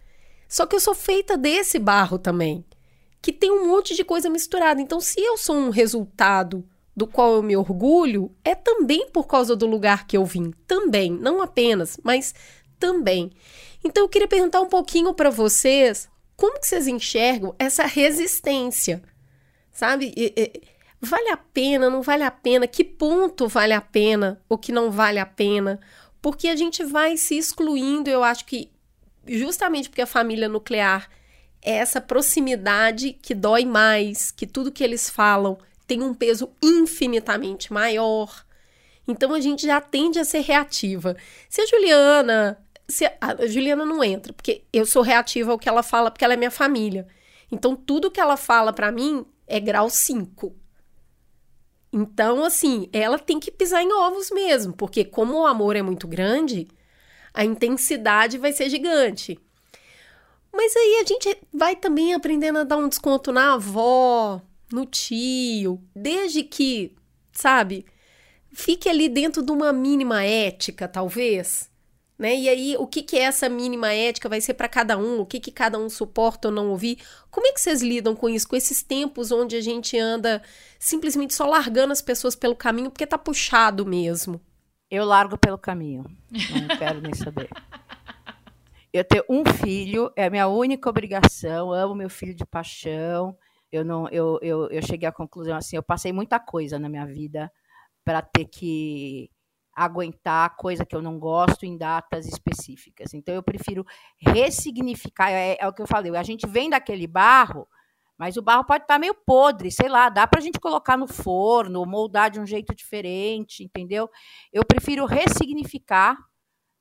[0.48, 2.64] Só que eu sou feita desse barro também,
[3.20, 4.80] que tem um monte de coisa misturada.
[4.80, 9.56] Então, se eu sou um resultado do qual eu me orgulho, é também por causa
[9.56, 10.52] do lugar que eu vim.
[10.66, 12.34] Também, não apenas, mas
[12.78, 13.30] também.
[13.82, 19.02] Então, eu queria perguntar um pouquinho para vocês como que vocês enxergam essa resistência,
[19.70, 20.14] sabe?
[21.00, 22.66] Vale a pena, não vale a pena?
[22.66, 25.80] Que ponto vale a pena ou que não vale a pena?
[26.20, 28.70] Porque a gente vai se excluindo, eu acho que
[29.26, 31.08] justamente porque a família nuclear
[31.60, 35.58] é essa proximidade que dói mais, que tudo que eles falam
[35.92, 38.46] tem um peso infinitamente maior.
[39.06, 41.14] Então a gente já tende a ser reativa.
[41.50, 42.58] Se a Juliana.
[42.88, 46.24] Se a, a Juliana não entra, porque eu sou reativa ao que ela fala, porque
[46.24, 47.06] ela é minha família.
[47.50, 50.56] Então tudo que ela fala para mim é grau 5.
[51.92, 56.08] Então, assim, ela tem que pisar em ovos mesmo, porque como o amor é muito
[56.08, 56.68] grande,
[57.34, 59.38] a intensidade vai ser gigante.
[60.50, 64.40] Mas aí a gente vai também aprendendo a dar um desconto na avó,
[64.72, 66.96] no tio, desde que,
[67.32, 67.86] sabe,
[68.52, 71.70] fique ali dentro de uma mínima ética, talvez.
[72.18, 72.36] Né?
[72.36, 75.20] E aí, o que, que é essa mínima ética vai ser para cada um?
[75.20, 76.98] O que, que cada um suporta ou não ouvir?
[77.30, 78.48] Como é que vocês lidam com isso?
[78.48, 80.40] Com esses tempos onde a gente anda
[80.78, 84.40] simplesmente só largando as pessoas pelo caminho porque tá puxado mesmo?
[84.88, 86.04] Eu largo pelo caminho.
[86.30, 87.48] Não quero nem saber.
[88.92, 91.72] Eu tenho um filho, é a minha única obrigação.
[91.72, 93.34] Amo meu filho de paixão.
[93.72, 97.06] Eu não, eu, eu, eu cheguei à conclusão assim, eu passei muita coisa na minha
[97.06, 97.50] vida
[98.04, 99.30] para ter que
[99.74, 103.14] aguentar coisa que eu não gosto em datas específicas.
[103.14, 103.84] Então eu prefiro
[104.18, 107.66] ressignificar, é, é o que eu falei, a gente vem daquele barro,
[108.18, 111.08] mas o barro pode estar meio podre, sei lá, dá para a gente colocar no
[111.08, 114.08] forno, moldar de um jeito diferente, entendeu?
[114.52, 116.16] Eu prefiro ressignificar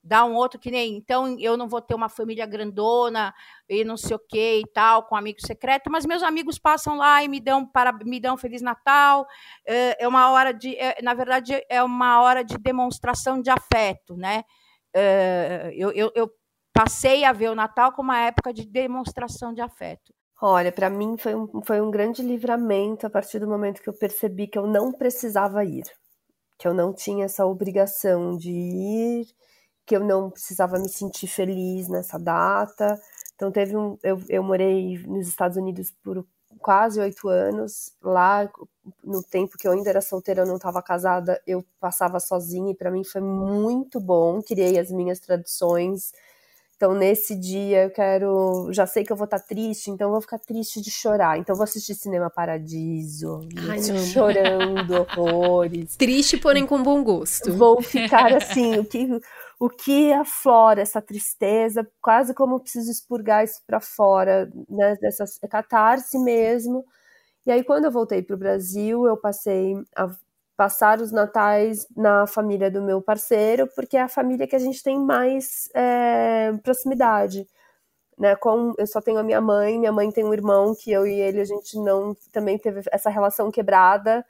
[0.04, 0.96] dar um outro que nem.
[0.96, 3.34] Então, eu não vou ter uma família grandona
[3.70, 7.24] e não sei o que e tal, com amigo secreto, mas meus amigos passam lá
[7.24, 9.26] e me dão para me dão Feliz Natal.
[9.66, 10.76] É uma hora de.
[10.76, 14.44] É, na verdade, é uma hora de demonstração de afeto, né?
[14.94, 16.32] É, eu, eu, eu
[16.74, 20.14] passei a ver o Natal como uma época de demonstração de afeto.
[20.42, 23.94] Olha, para mim foi um, foi um grande livramento a partir do momento que eu
[23.94, 25.84] percebi que eu não precisava ir,
[26.58, 29.28] que eu não tinha essa obrigação de ir,
[29.86, 33.00] que eu não precisava me sentir feliz nessa data.
[33.36, 36.26] Então teve um, eu, eu morei nos Estados Unidos por
[36.60, 37.92] quase oito anos.
[38.02, 38.50] Lá,
[39.04, 42.76] no tempo que eu ainda era solteira, eu não estava casada, eu passava sozinha e
[42.76, 44.42] para mim foi muito bom.
[44.42, 46.12] Criei as minhas tradições,
[46.82, 48.74] Então, nesse dia, eu quero.
[48.74, 51.38] Já sei que eu vou estar tá triste, então eu vou ficar triste de chorar.
[51.38, 53.40] Então, eu vou assistir Cinema Paradiso,
[53.70, 55.94] Ai, chorando horrores.
[55.98, 57.54] Triste, porém com bom gosto.
[57.54, 59.08] Vou ficar assim, o que,
[59.62, 64.96] o que aflora essa tristeza, quase como eu preciso expurgar isso para fora, né?
[65.00, 66.84] Dessa catarse mesmo.
[67.46, 70.10] E aí, quando eu voltei para o Brasil, eu passei a
[70.58, 74.84] passar os natais na família do meu parceiro, porque é a família que a gente
[74.84, 77.48] tem mais é, proximidade.
[78.20, 81.08] Né, com, eu só tenho a minha mãe, minha mãe tem um irmão que eu
[81.08, 84.26] e ele a gente não também teve essa relação quebrada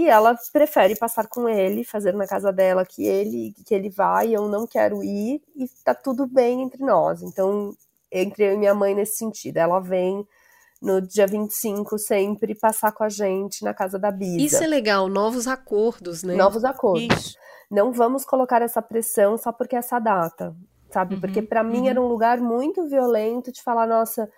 [0.00, 4.34] e ela prefere passar com ele, fazer na casa dela que ele que ele vai,
[4.34, 7.22] eu não quero ir e tá tudo bem entre nós.
[7.22, 7.74] Então,
[8.10, 10.26] entre eu e minha mãe nesse sentido, ela vem
[10.80, 14.42] no dia 25 sempre passar com a gente na casa da Bisa.
[14.42, 16.34] Isso é legal, novos acordos, né?
[16.34, 17.18] Novos acordos.
[17.18, 17.36] Isso.
[17.70, 20.56] Não vamos colocar essa pressão só porque é essa data,
[20.90, 21.16] sabe?
[21.16, 21.88] Uhum, porque para mim uhum.
[21.88, 24.30] era um lugar muito violento de falar, nossa,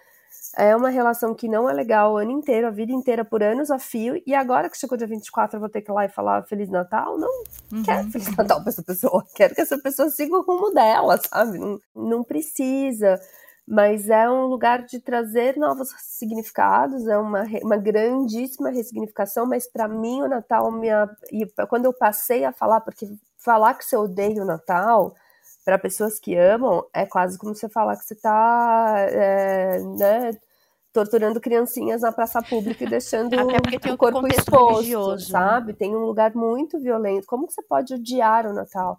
[0.57, 3.71] é uma relação que não é legal o ano inteiro, a vida inteira, por anos
[3.71, 6.09] a fio, e agora que chegou dia 24 eu vou ter que ir lá e
[6.09, 7.19] falar Feliz Natal?
[7.19, 7.31] Não
[7.73, 7.83] uhum.
[7.83, 11.59] quero Feliz Natal pra essa pessoa, quero que essa pessoa siga o rumo dela, sabe?
[11.59, 13.21] Não, não precisa
[13.67, 19.87] mas é um lugar de trazer novos significados, é uma, uma grandíssima ressignificação, mas para
[19.87, 24.43] mim o Natal, minha, e quando eu passei a falar, porque falar que você odeia
[24.43, 25.15] o Natal,
[25.65, 30.31] para pessoas que amam, é quase como você falar que você está é, né,
[30.93, 35.33] torturando criancinhas na praça pública e deixando o corpo exposto, religioso.
[35.33, 35.39] Né?
[35.39, 35.73] sabe?
[35.73, 37.27] Tem um lugar muito violento.
[37.27, 38.99] Como você pode odiar o Natal?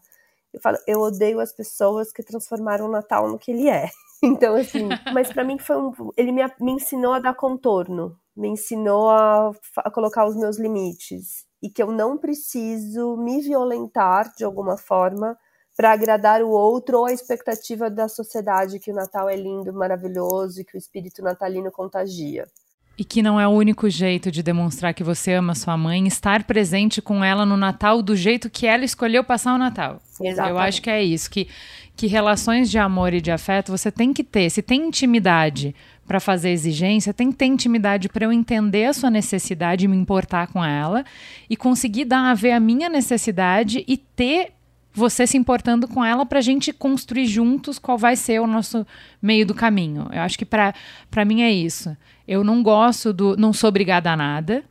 [0.52, 3.90] Eu falo, eu odeio as pessoas que transformaram o Natal no que ele é.
[4.26, 5.92] Então, assim, mas para mim foi um.
[6.16, 11.46] Ele me, me ensinou a dar contorno, me ensinou a, a colocar os meus limites.
[11.62, 15.38] E que eu não preciso me violentar de alguma forma
[15.76, 20.62] para agradar o outro ou a expectativa da sociedade que o Natal é lindo, maravilhoso
[20.62, 22.48] e que o espírito natalino contagia.
[22.96, 26.44] E que não é o único jeito de demonstrar que você ama sua mãe, estar
[26.44, 30.00] presente com ela no Natal do jeito que ela escolheu passar o Natal.
[30.22, 30.52] Exatamente.
[30.52, 31.48] Eu acho que é isso, que,
[31.96, 34.48] que relações de amor e de afeto você tem que ter.
[34.52, 39.10] Se tem intimidade para fazer exigência, tem que ter intimidade para eu entender a sua
[39.10, 41.04] necessidade e me importar com ela
[41.50, 44.52] e conseguir dar a ver a minha necessidade e ter
[44.94, 48.86] você se importando com ela para a gente construir juntos qual vai ser o nosso
[49.22, 50.08] meio do caminho.
[50.12, 51.98] Eu acho que para mim é isso.
[52.28, 53.36] Eu não gosto do.
[53.36, 54.64] Não sou obrigada a nada,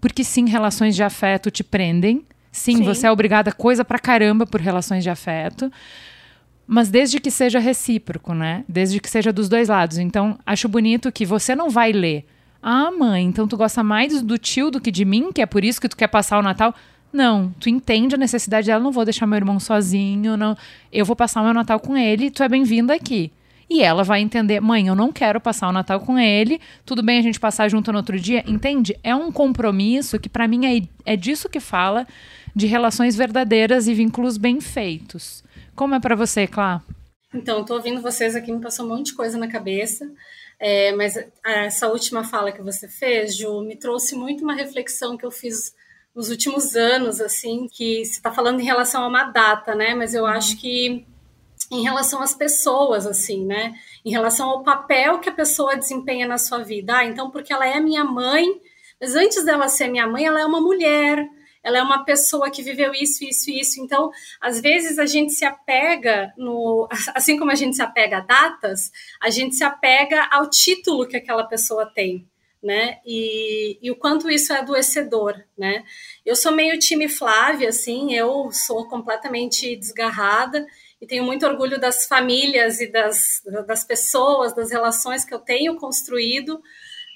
[0.00, 2.24] porque sim, relações de afeto te prendem.
[2.52, 2.82] Sim, sim.
[2.82, 5.70] você é obrigada a coisa pra caramba por relações de afeto.
[6.66, 8.64] Mas desde que seja recíproco, né?
[8.68, 9.98] Desde que seja dos dois lados.
[9.98, 12.26] Então, acho bonito que você não vai ler.
[12.62, 15.64] Ah, mãe, então tu gosta mais do tio do que de mim, que é por
[15.64, 16.74] isso que tu quer passar o Natal.
[17.12, 20.56] Não, tu entende a necessidade dela, não vou deixar meu irmão sozinho, não.
[20.92, 23.32] Eu vou passar o meu Natal com ele, tu é bem-vinda aqui.
[23.70, 27.18] E ela vai entender, mãe, eu não quero passar o Natal com ele, tudo bem
[27.18, 28.98] a gente passar junto no outro dia, entende?
[29.02, 32.06] É um compromisso que para mim é, é disso que fala
[32.54, 35.44] de relações verdadeiras e vínculos bem feitos.
[35.74, 36.82] Como é para você, Clá?
[37.32, 40.10] Então, tô ouvindo vocês aqui, me passou um monte de coisa na cabeça.
[40.58, 45.24] É, mas essa última fala que você fez, Ju, me trouxe muito uma reflexão que
[45.24, 45.74] eu fiz
[46.18, 49.94] nos últimos anos, assim, que você está falando em relação a uma data, né?
[49.94, 51.06] Mas eu acho que
[51.70, 53.72] em relação às pessoas, assim, né?
[54.04, 56.96] Em relação ao papel que a pessoa desempenha na sua vida.
[56.96, 58.48] Ah, então, porque ela é minha mãe,
[59.00, 61.24] mas antes dela ser minha mãe, ela é uma mulher,
[61.62, 63.80] ela é uma pessoa que viveu isso, isso, isso.
[63.80, 68.22] Então, às vezes a gente se apega no, assim como a gente se apega a
[68.22, 68.90] datas,
[69.22, 72.26] a gente se apega ao título que aquela pessoa tem
[72.62, 72.98] né?
[73.04, 75.84] E, e, o quanto isso é adoecedor, né?
[76.24, 80.66] Eu sou meio time Flávia, assim, eu sou completamente desgarrada
[81.00, 85.76] e tenho muito orgulho das famílias e das, das pessoas, das relações que eu tenho
[85.76, 86.60] construído.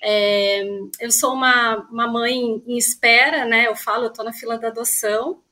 [0.03, 0.63] É,
[1.01, 3.67] eu sou uma, uma mãe em espera, né?
[3.67, 5.43] Eu falo, eu estou na fila da adoção.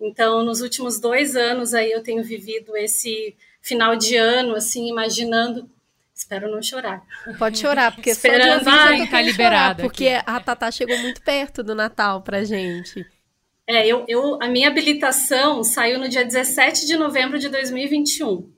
[0.00, 5.68] Então, nos últimos dois anos aí eu tenho vivido esse final de ano, assim, imaginando
[6.18, 7.00] Espero não chorar.
[7.38, 9.82] Pode chorar, porque Esperando, só de ouvir, tá liberada.
[9.84, 10.24] Porque aqui.
[10.28, 13.06] a Tatá chegou muito perto do Natal pra gente.
[13.64, 18.52] É, eu, eu, a minha habilitação saiu no dia 17 de novembro de 2021.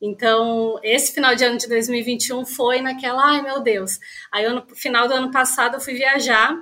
[0.00, 3.98] Então, esse final de ano de 2021 foi naquela, ai meu Deus.
[4.32, 6.56] Aí, no final do ano passado, eu fui viajar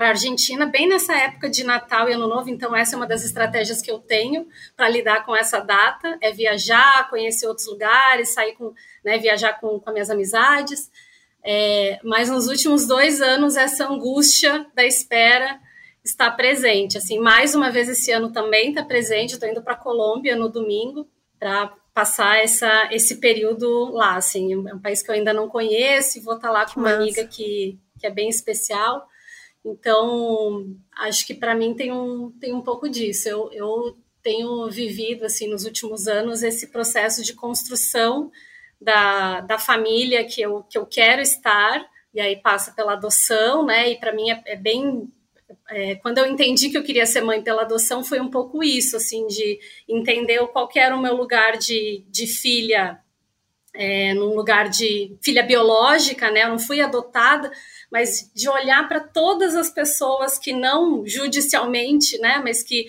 [0.00, 2.48] para a Argentina, bem nessa época de Natal e Ano Novo.
[2.48, 6.32] Então, essa é uma das estratégias que eu tenho para lidar com essa data: é
[6.32, 8.72] viajar, conhecer outros lugares, sair com,
[9.04, 10.90] né, viajar com, com as minhas amizades.
[11.44, 15.60] É, mas nos últimos dois anos, essa angústia da espera
[16.02, 16.96] está presente.
[16.96, 19.34] Assim, mais uma vez esse ano também está presente.
[19.34, 21.06] Estou indo para a Colômbia no domingo
[21.38, 26.16] para passar essa, esse período lá, assim, é um país que eu ainda não conheço
[26.16, 29.06] e vou estar lá com uma amiga que, que é bem especial.
[29.64, 33.28] Então, acho que para mim tem um, tem um pouco disso.
[33.28, 38.30] Eu, eu tenho vivido, assim, nos últimos anos, esse processo de construção
[38.80, 43.90] da, da família que eu, que eu quero estar, e aí passa pela adoção, né?
[43.90, 45.08] E para mim é, é bem
[45.68, 48.96] é, quando eu entendi que eu queria ser mãe pela adoção, foi um pouco isso,
[48.96, 49.58] assim, de
[49.88, 53.00] entender qual era o meu lugar de, de filha,
[53.74, 56.44] é, num lugar de filha biológica, né?
[56.44, 57.50] Eu não fui adotada,
[57.90, 62.86] mas de olhar para todas as pessoas que não judicialmente, né, mas que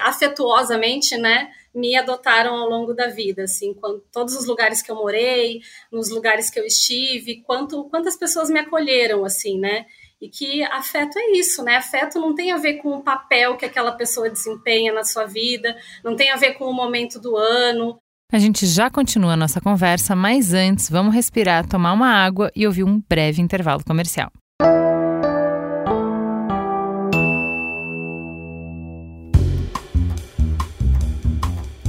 [0.00, 4.96] afetuosamente, né, me adotaram ao longo da vida, assim, quando, todos os lugares que eu
[4.96, 5.60] morei,
[5.90, 9.86] nos lugares que eu estive, quanto, quantas pessoas me acolheram, assim, né,
[10.20, 11.76] e que afeto é isso, né?
[11.76, 15.76] Afeto não tem a ver com o papel que aquela pessoa desempenha na sua vida,
[16.02, 18.00] não tem a ver com o momento do ano.
[18.34, 22.66] A gente já continua a nossa conversa, mas antes vamos respirar, tomar uma água e
[22.66, 24.28] ouvir um breve intervalo comercial.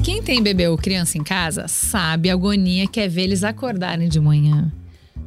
[0.04, 4.08] Quem tem bebê ou criança em casa sabe a agonia que é ver eles acordarem
[4.08, 4.72] de manhã.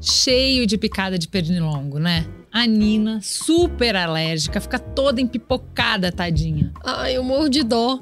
[0.01, 2.27] Cheio de picada de pernilongo, né?
[2.53, 6.73] A Nina, super alérgica, fica toda empipocada, tadinha.
[6.85, 8.01] Ai, eu morro de dó.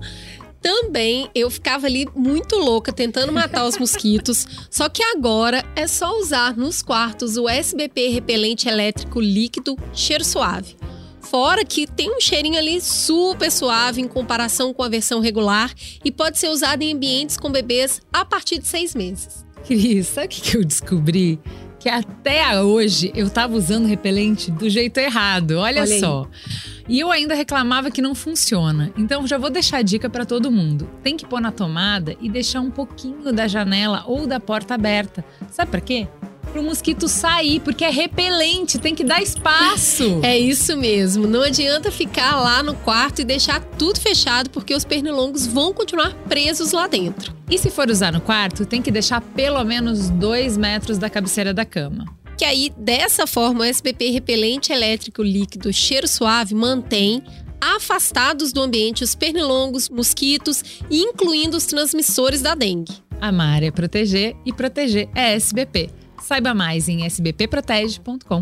[0.66, 6.18] Também eu ficava ali muito louca tentando matar os mosquitos, só que agora é só
[6.18, 10.74] usar nos quartos o SBP repelente elétrico líquido cheiro suave.
[11.20, 15.72] Fora que tem um cheirinho ali super suave em comparação com a versão regular
[16.04, 19.46] e pode ser usado em ambientes com bebês a partir de seis meses.
[19.64, 21.38] Cris, sabe o que eu descobri?
[21.86, 25.52] Que até hoje eu tava usando repelente do jeito errado.
[25.52, 26.24] Olha, Olha só.
[26.24, 26.66] Aí.
[26.88, 28.90] E eu ainda reclamava que não funciona.
[28.98, 30.90] Então já vou deixar a dica para todo mundo.
[31.00, 35.24] Tem que pôr na tomada e deixar um pouquinho da janela ou da porta aberta.
[35.48, 36.08] Sabe para quê?
[36.56, 40.20] Para o mosquito sair, porque é repelente, tem que dar espaço.
[40.22, 41.26] É isso mesmo.
[41.26, 46.14] Não adianta ficar lá no quarto e deixar tudo fechado, porque os pernilongos vão continuar
[46.26, 47.36] presos lá dentro.
[47.50, 51.52] E se for usar no quarto, tem que deixar pelo menos dois metros da cabeceira
[51.52, 52.06] da cama.
[52.38, 57.22] Que aí, dessa forma, o SBP repelente elétrico líquido cheiro suave mantém
[57.60, 62.94] afastados do ambiente os pernilongos, mosquitos, incluindo os transmissores da dengue.
[63.20, 66.05] Amar é proteger e proteger é SBP.
[66.26, 68.36] Saiba mais em sbpprotege.com.br.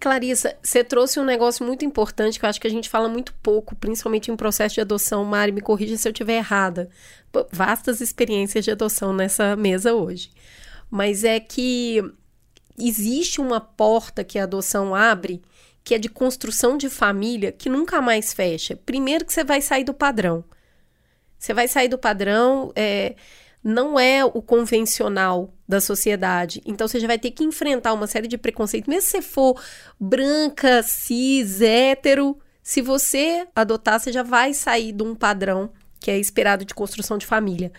[0.00, 3.32] Clarissa, você trouxe um negócio muito importante que eu acho que a gente fala muito
[3.34, 5.24] pouco, principalmente em processo de adoção.
[5.24, 6.90] Mari, me corrija se eu estiver errada.
[7.52, 10.32] Vastas experiências de adoção nessa mesa hoje.
[10.90, 12.02] Mas é que
[12.76, 15.40] existe uma porta que a adoção abre
[15.86, 18.74] que é de construção de família, que nunca mais fecha.
[18.74, 20.44] Primeiro que você vai sair do padrão.
[21.38, 23.14] Você vai sair do padrão, é,
[23.62, 26.60] não é o convencional da sociedade.
[26.66, 29.62] Então você já vai ter que enfrentar uma série de preconceitos, mesmo se você for
[29.98, 32.36] branca, cis, hétero.
[32.64, 35.70] Se você adotar, você já vai sair de um padrão
[36.00, 37.70] que é esperado de construção de família.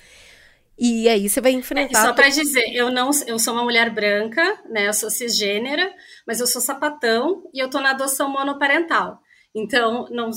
[0.77, 1.99] E aí você vai enfrentar.
[1.99, 4.87] É, só para dizer, eu não, eu sou uma mulher branca, né?
[4.87, 5.91] Eu sou cisgênera,
[6.25, 9.19] mas eu sou sapatão e eu tô na adoção monoparental.
[9.55, 10.29] Então, não,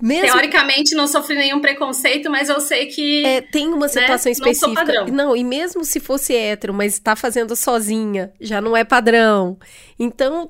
[0.00, 0.26] mesmo...
[0.26, 3.24] Teoricamente não sofri nenhum preconceito, mas eu sei que.
[3.24, 4.84] É, tem uma né, situação né, específica.
[4.84, 9.58] Não, não, e mesmo se fosse hétero, mas está fazendo sozinha, já não é padrão.
[9.98, 10.48] Então,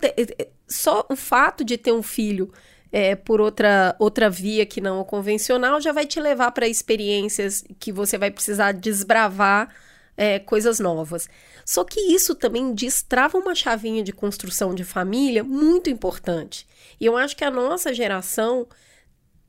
[0.69, 2.53] só o fato de ter um filho
[2.91, 7.65] é, por outra, outra via que não o convencional, já vai te levar para experiências
[7.79, 9.75] que você vai precisar desbravar
[10.17, 11.29] é, coisas novas.
[11.65, 16.67] Só que isso também destrava uma chavinha de construção de família muito importante.
[17.01, 18.67] E eu acho que a nossa geração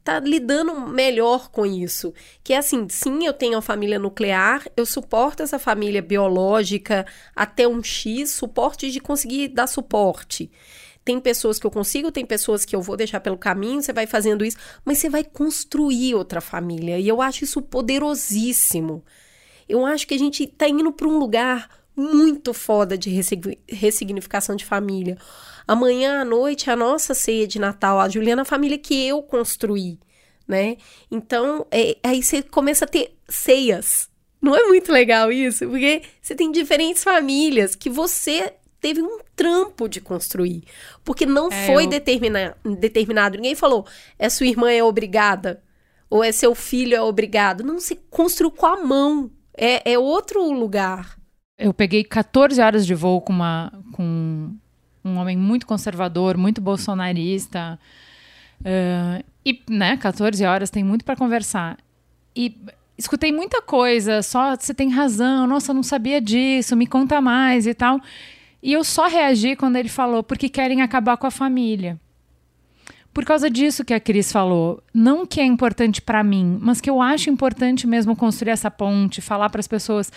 [0.04, 2.14] tá lidando melhor com isso.
[2.44, 7.68] Que é assim, sim, eu tenho a família nuclear, eu suporto essa família biológica até
[7.68, 10.52] um X, suporte de conseguir dar suporte.
[11.04, 14.06] Tem pessoas que eu consigo, tem pessoas que eu vou deixar pelo caminho, você vai
[14.06, 17.00] fazendo isso, mas você vai construir outra família.
[17.00, 19.04] E eu acho isso poderosíssimo.
[19.68, 23.10] Eu acho que a gente está indo para um lugar muito foda de
[23.68, 25.18] ressignificação de família.
[25.68, 29.22] Amanhã à noite é a nossa ceia de Natal, a Juliana, a família que eu
[29.22, 30.00] construí,
[30.48, 30.78] né?
[31.12, 34.10] Então, é, aí você começa a ter ceias.
[34.42, 35.68] Não é muito legal isso?
[35.68, 40.64] Porque você tem diferentes famílias que você teve um trampo de construir.
[41.04, 41.90] Porque não é, foi eu...
[41.90, 43.38] determina, determinado.
[43.38, 43.86] Ninguém falou,
[44.18, 45.62] é sua irmã é obrigada.
[46.10, 47.64] Ou é seu filho é obrigado.
[47.64, 49.30] Não, se construiu com a mão.
[49.56, 51.18] É, é outro lugar.
[51.58, 53.72] Eu peguei 14 horas de voo com uma.
[53.94, 54.54] com
[55.04, 57.80] um homem muito conservador, muito bolsonarista.
[58.62, 61.78] Uh, e, né, 14 horas tem muito para conversar.
[62.36, 62.56] E
[62.98, 67.66] escutei muita coisa, só você tem razão, nossa, eu não sabia disso, me conta mais
[67.66, 68.00] e tal.
[68.62, 72.00] E eu só reagi quando ele falou, porque querem acabar com a família.
[73.14, 76.90] Por causa disso que a Cris falou, não que é importante para mim, mas que
[76.90, 80.12] eu acho importante mesmo construir essa ponte, falar para as pessoas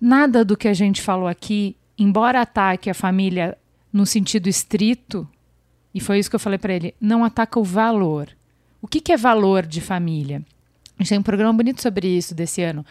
[0.00, 3.58] nada do que a gente falou aqui, embora ataque a família
[3.92, 5.28] no sentido estrito,
[5.94, 8.28] e foi isso que eu falei para ele, não ataca o valor.
[8.82, 10.42] O que, que é valor de família?
[10.98, 12.84] A gente tem um programa bonito sobre isso desse ano.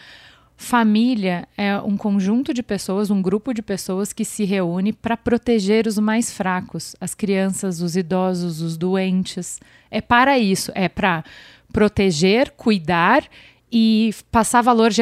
[0.56, 5.86] Família é um conjunto de pessoas, um grupo de pessoas que se reúne para proteger
[5.86, 9.60] os mais fracos, as crianças, os idosos, os doentes.
[9.90, 11.24] É para isso, é para
[11.72, 13.24] proteger, cuidar
[13.70, 14.92] e passar valor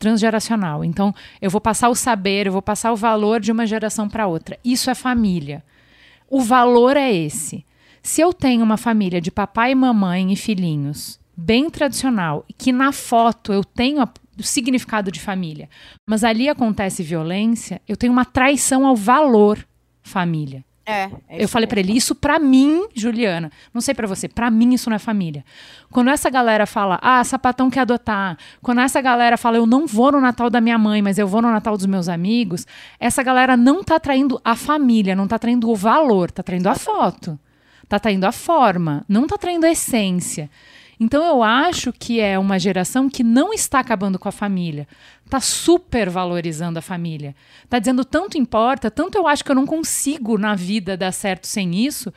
[0.00, 0.84] transgeracional.
[0.84, 4.26] Então, eu vou passar o saber, eu vou passar o valor de uma geração para
[4.26, 4.58] outra.
[4.64, 5.62] Isso é família.
[6.28, 7.64] O valor é esse.
[8.02, 13.52] Se eu tenho uma família de papai, mamãe e filhinhos, bem tradicional, que na foto
[13.52, 14.00] eu tenho
[14.38, 15.68] o significado de família,
[16.06, 19.66] mas ali acontece violência, eu tenho uma traição ao valor
[20.02, 20.64] família.
[20.88, 24.50] É, é eu falei para ele, isso para mim, Juliana, não sei para você, para
[24.50, 25.44] mim isso não é família.
[25.90, 30.12] Quando essa galera fala, ah, sapatão quer adotar, quando essa galera fala, eu não vou
[30.12, 32.66] no Natal da minha mãe, mas eu vou no Natal dos meus amigos,
[32.98, 36.74] essa galera não tá traindo a família, não tá traindo o valor, tá traindo a
[36.74, 37.38] foto,
[37.86, 40.48] tá traindo a forma, não tá traindo a essência.
[41.00, 44.88] Então eu acho que é uma geração que não está acabando com a família,
[45.24, 47.36] está super valorizando a família.
[47.64, 51.46] Está dizendo tanto importa, tanto eu acho que eu não consigo na vida dar certo
[51.46, 52.12] sem isso,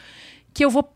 [0.54, 0.92] que eu vou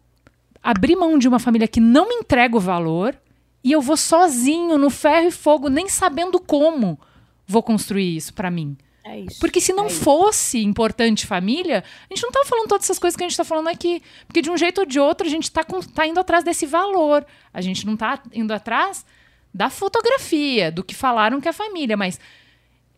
[0.63, 3.15] abrir mão de uma família que não me entrega o valor
[3.63, 6.99] e eu vou sozinho no ferro e fogo, nem sabendo como
[7.47, 8.75] vou construir isso para mim.
[9.05, 9.39] É isso.
[9.39, 10.67] Porque se não é fosse isso.
[10.67, 13.67] importante família, a gente não tá falando todas essas coisas que a gente tá falando
[13.67, 14.01] aqui.
[14.25, 16.65] Porque de um jeito ou de outro, a gente tá, com, tá indo atrás desse
[16.65, 17.23] valor.
[17.53, 19.05] A gente não tá indo atrás
[19.53, 21.95] da fotografia, do que falaram que é família.
[21.95, 22.19] Mas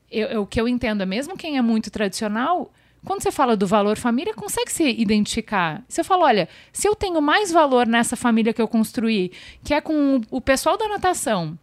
[0.09, 2.71] eu, eu, o que eu entendo é mesmo quem é muito tradicional,
[3.05, 5.83] quando você fala do valor família, consegue se identificar.
[5.87, 9.31] Você fala, olha, se eu tenho mais valor nessa família que eu construí,
[9.63, 11.57] que é com o pessoal da natação,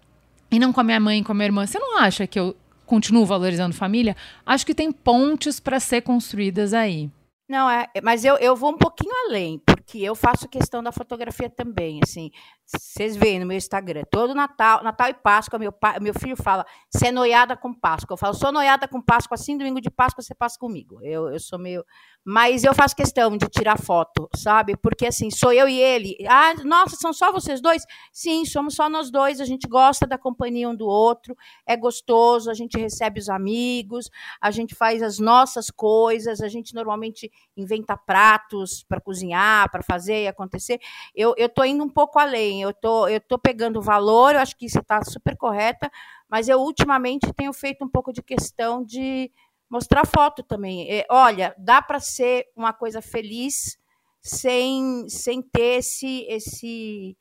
[0.50, 2.38] e não com a minha mãe e com a minha irmã, você não acha que
[2.38, 2.54] eu
[2.86, 7.10] continuo valorizando família, acho que tem pontes para ser construídas aí.
[7.48, 11.50] Não, é, mas eu, eu vou um pouquinho além, porque eu faço questão da fotografia
[11.50, 12.30] também, assim.
[12.66, 16.64] Vocês veem no meu Instagram, todo Natal, Natal e Páscoa, meu, pai, meu filho fala,
[16.90, 18.14] você é noiada com Páscoa.
[18.14, 20.98] Eu falo, sou noiada com Páscoa, assim, domingo de Páscoa você passa comigo.
[21.02, 21.84] Eu, eu sou meio
[22.24, 24.74] mas eu faço questão de tirar foto, sabe?
[24.78, 26.16] Porque assim, sou eu e ele.
[26.26, 27.84] Ah, nossa, são só vocês dois?
[28.10, 29.42] Sim, somos só nós dois.
[29.42, 31.36] A gente gosta da companhia um do outro,
[31.66, 34.08] é gostoso, a gente recebe os amigos,
[34.40, 40.22] a gente faz as nossas coisas, a gente normalmente inventa pratos para cozinhar, para fazer
[40.22, 40.80] e acontecer.
[41.14, 44.56] Eu, eu tô indo um pouco além, eu tô, eu tô pegando valor, eu acho
[44.56, 45.90] que você está super correta,
[46.28, 49.30] mas eu ultimamente tenho feito um pouco de questão de
[49.70, 50.90] mostrar foto também.
[50.90, 53.78] É, olha, dá para ser uma coisa feliz
[54.22, 57.16] sem, sem ter esse, esse,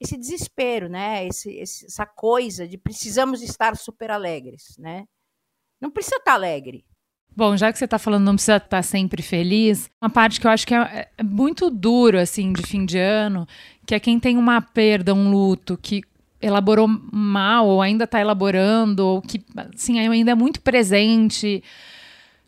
[0.00, 1.26] esse desespero, né?
[1.26, 5.06] Esse, essa coisa de precisamos estar super alegres, né?
[5.80, 6.84] Não precisa estar alegre.
[7.36, 10.50] Bom, já que você está falando não precisa estar sempre feliz, uma parte que eu
[10.50, 13.46] acho que é, é muito duro, assim, de fim de ano,
[13.86, 16.02] que é quem tem uma perda, um luto, que
[16.42, 19.42] elaborou mal, ou ainda está elaborando, ou que,
[19.74, 21.62] assim, ainda é muito presente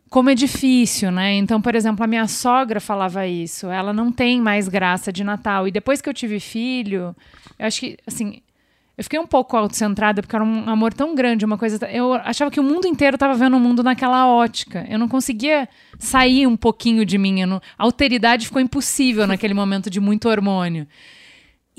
[0.09, 1.35] como é difícil, né?
[1.35, 3.67] Então, por exemplo, a minha sogra falava isso.
[3.67, 5.67] Ela não tem mais graça de Natal.
[5.67, 7.15] E depois que eu tive filho,
[7.59, 8.41] eu acho que, assim,
[8.97, 11.85] eu fiquei um pouco autocentrada porque era um amor tão grande, uma coisa.
[11.91, 14.85] Eu achava que o mundo inteiro estava vendo o mundo naquela ótica.
[14.89, 15.69] Eu não conseguia
[15.99, 17.45] sair um pouquinho de mim.
[17.45, 17.61] Não...
[17.77, 20.87] A alteridade ficou impossível naquele momento de muito hormônio.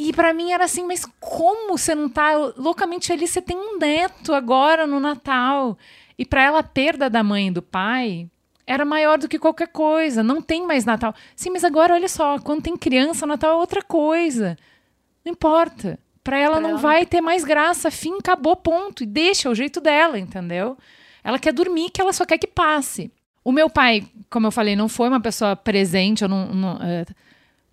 [0.02, 3.28] E para mim era assim, mas como você não tá loucamente feliz?
[3.28, 5.76] Você tem um neto agora no Natal.
[6.16, 8.26] E para ela, a perda da mãe e do pai
[8.66, 10.22] era maior do que qualquer coisa.
[10.22, 11.14] Não tem mais Natal.
[11.36, 14.56] Sim, mas agora olha só, quando tem criança, Natal é outra coisa.
[15.22, 15.98] Não importa.
[16.24, 16.78] Para ela pra não ela...
[16.78, 17.90] vai ter mais graça.
[17.90, 19.02] Fim, acabou, ponto.
[19.02, 20.78] E deixa o jeito dela, entendeu?
[21.22, 23.12] Ela quer dormir, que ela só quer que passe.
[23.44, 26.22] O meu pai, como eu falei, não foi uma pessoa presente.
[26.22, 27.14] Eu não, não uh,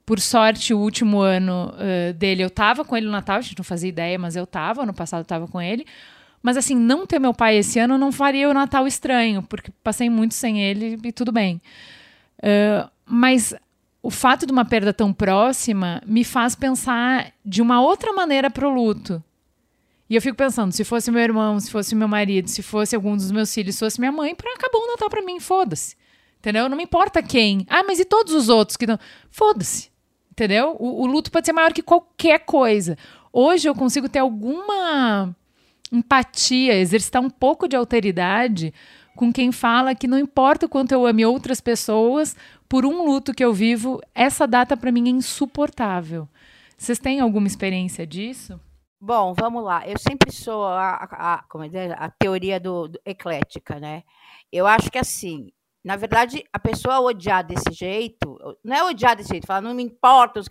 [0.07, 3.39] por sorte, o último ano uh, dele eu tava com ele no Natal.
[3.39, 4.83] A gente não fazia ideia, mas eu tava.
[4.83, 5.85] Ano passado eu tava com ele.
[6.41, 10.09] Mas assim, não ter meu pai esse ano não faria o Natal estranho, porque passei
[10.09, 11.61] muito sem ele e tudo bem.
[12.39, 13.53] Uh, mas
[14.01, 18.65] o fato de uma perda tão próxima me faz pensar de uma outra maneira para
[18.65, 19.21] o luto.
[20.09, 23.17] E eu fico pensando, se fosse meu irmão, se fosse meu marido, se fosse algum
[23.17, 25.97] dos meus filhos, se fosse minha mãe, pra, acabou o Natal para mim, foda-se.
[26.39, 26.69] Entendeu?
[26.69, 27.65] Não me importa quem.
[27.67, 28.97] Ah, mas e todos os outros que não.
[29.29, 29.96] Foda-se.
[30.37, 30.75] Entendeu?
[30.79, 32.95] O, o luto pode ser maior que qualquer coisa.
[33.33, 35.35] Hoje eu consigo ter alguma
[35.91, 38.71] empatia, exercitar um pouco de alteridade
[39.15, 42.35] com quem fala que não importa o quanto eu ame outras pessoas,
[42.69, 46.29] por um luto que eu vivo, essa data para mim é insuportável.
[46.77, 48.59] Vocês têm alguma experiência disso?
[49.01, 49.87] Bom, vamos lá.
[49.87, 54.03] Eu sempre sou a, a, como é, a teoria do, do, eclética, né?
[54.51, 55.51] Eu acho que assim,
[55.87, 59.81] na verdade, a pessoa odiar desse jeito, não é odiar desse jeito, falar não me
[59.81, 60.41] importa,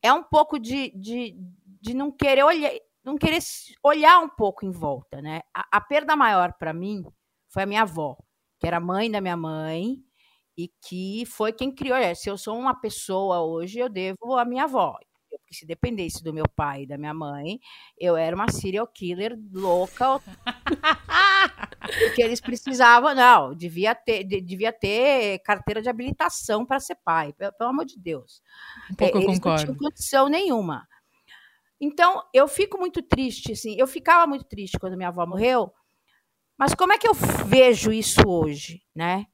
[0.00, 1.34] é um pouco de, de,
[1.82, 2.70] de não querer olhar,
[3.04, 3.40] não querer
[3.82, 5.40] olhar um pouco em volta, né?
[5.52, 7.02] A, a perda maior para mim
[7.48, 8.16] foi a minha avó,
[8.60, 9.96] que era mãe da minha mãe
[10.56, 11.96] e que foi quem criou.
[11.96, 14.96] É, se eu sou uma pessoa hoje, eu devo à minha avó.
[15.30, 17.60] Porque se dependesse do meu pai e da minha mãe,
[17.98, 20.20] eu era uma serial killer louca.
[21.80, 27.52] porque eles precisavam, não, devia ter, devia ter carteira de habilitação para ser pai, pelo,
[27.52, 28.42] pelo, amor de Deus.
[28.90, 29.48] Um pouco eles eu concordo.
[29.48, 30.86] não tinham condição nenhuma.
[31.80, 35.72] Então, eu fico muito triste, assim, eu ficava muito triste quando minha avó morreu,
[36.58, 39.26] mas como é que eu vejo isso hoje, né?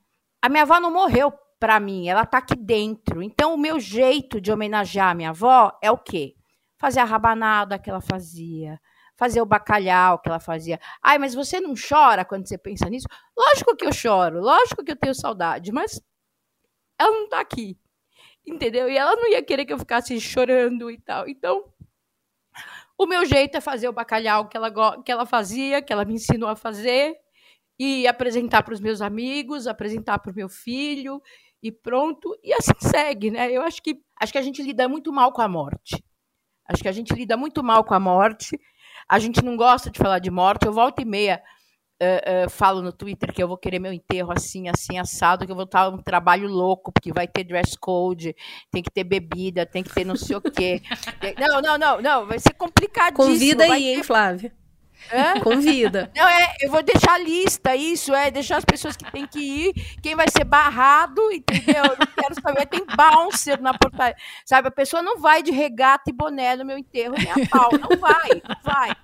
[0.42, 1.32] A minha avó não morreu
[1.64, 3.22] para mim, ela está aqui dentro.
[3.22, 6.34] Então, o meu jeito de homenagear a minha avó é o quê?
[6.76, 8.78] Fazer a rabanada que ela fazia,
[9.16, 10.78] fazer o bacalhau que ela fazia.
[11.02, 13.06] Ai, mas você não chora quando você pensa nisso?
[13.34, 15.98] Lógico que eu choro, lógico que eu tenho saudade, mas
[16.98, 17.78] ela não está aqui.
[18.46, 18.90] Entendeu?
[18.90, 21.26] E ela não ia querer que eu ficasse chorando e tal.
[21.26, 21.64] Então,
[22.98, 26.12] o meu jeito é fazer o bacalhau que ela, que ela fazia, que ela me
[26.12, 27.16] ensinou a fazer,
[27.78, 31.20] e apresentar para os meus amigos, apresentar para o meu filho,
[31.64, 32.38] e pronto.
[32.44, 33.50] E assim segue, né?
[33.50, 36.04] Eu acho que, acho que a gente lida muito mal com a morte.
[36.68, 38.60] Acho que a gente lida muito mal com a morte.
[39.08, 40.66] A gente não gosta de falar de morte.
[40.66, 41.42] Eu volto e meia
[42.02, 45.52] uh, uh, falo no Twitter que eu vou querer meu enterro assim, assim, assado, que
[45.52, 48.36] eu vou estar um trabalho louco, porque vai ter dress code,
[48.70, 50.82] tem que ter bebida, tem que ter não sei o quê.
[51.38, 53.16] Não, não, não, não, vai ser complicadíssimo.
[53.16, 54.52] Convida aí, hein, Flávia.
[55.10, 55.40] É?
[55.40, 56.10] Convida.
[56.14, 59.40] Não, é, eu vou deixar a lista, isso, é, deixar as pessoas que têm que
[59.40, 61.84] ir, quem vai ser barrado, entendeu?
[61.84, 64.16] Eu quero saber, tem bouncer na portaria.
[64.44, 67.70] Sabe, a pessoa não vai de regata e boné no meu enterro, nem a pau,
[67.72, 68.96] não vai, não vai.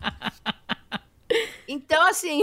[1.69, 2.41] Então, assim,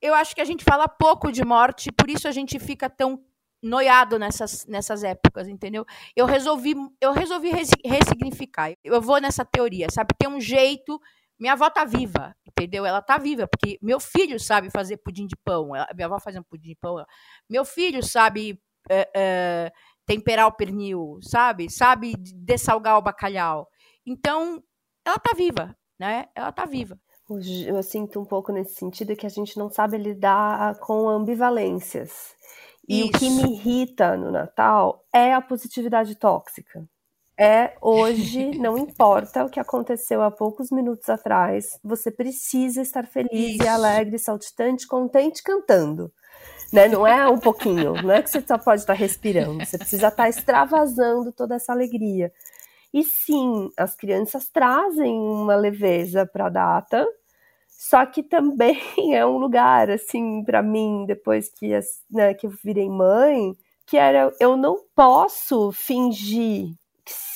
[0.00, 3.22] eu acho que a gente fala pouco de morte, por isso a gente fica tão
[3.62, 5.84] noiado nessas, nessas épocas, entendeu?
[6.16, 7.50] Eu resolvi, eu resolvi
[7.84, 8.72] ressignificar.
[8.82, 10.14] Eu vou nessa teoria, sabe?
[10.18, 11.00] Tem um jeito.
[11.40, 12.84] Minha avó tá viva, entendeu?
[12.84, 15.74] Ela tá viva, porque meu filho sabe fazer pudim de pão.
[15.74, 17.02] Ela, minha avó fazia um pudim de pão.
[17.48, 19.72] Meu filho sabe é, é,
[20.06, 21.70] temperar o pernil, sabe?
[21.70, 23.66] Sabe dessalgar o bacalhau.
[24.04, 24.62] Então,
[25.04, 26.26] ela tá viva, né?
[26.34, 26.98] Ela tá viva
[27.66, 32.34] eu sinto um pouco nesse sentido que a gente não sabe lidar com ambivalências.
[32.88, 33.08] E Isso.
[33.08, 36.88] o que me irrita no Natal é a positividade tóxica.
[37.42, 43.54] É hoje, não importa o que aconteceu há poucos minutos atrás, você precisa estar feliz
[43.54, 43.62] Isso.
[43.64, 46.12] e alegre, saltitante, contente, cantando.
[46.70, 46.86] Né?
[46.86, 50.28] Não é um pouquinho, não é que você só pode estar respirando, você precisa estar
[50.28, 52.30] extravasando toda essa alegria.
[52.92, 57.06] E sim, as crianças trazem uma leveza para a data,
[57.70, 58.78] só que também
[59.16, 61.70] é um lugar, assim, para mim, depois que,
[62.10, 63.54] né, que eu virei mãe,
[63.86, 66.78] que era eu não posso fingir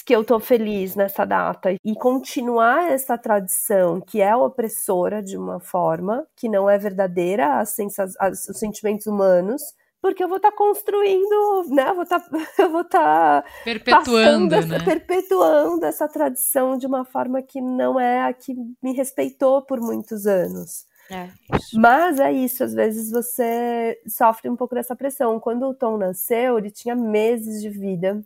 [0.04, 5.58] que eu tô feliz nessa data e continuar essa tradição que é opressora de uma
[5.60, 7.76] forma que não é verdadeira às,
[8.18, 9.62] às, os sentimentos humanos
[10.04, 11.88] porque eu vou estar tá construindo, né?
[11.88, 12.28] Eu vou estar, tá,
[12.58, 14.84] eu vou estar tá perpetuando, essa, né?
[14.84, 20.26] perpetuando essa tradição de uma forma que não é a que me respeitou por muitos
[20.26, 20.86] anos.
[21.10, 21.30] É,
[21.72, 25.40] Mas é isso, às vezes você sofre um pouco dessa pressão.
[25.40, 28.22] Quando o Tom nasceu, ele tinha meses de vida.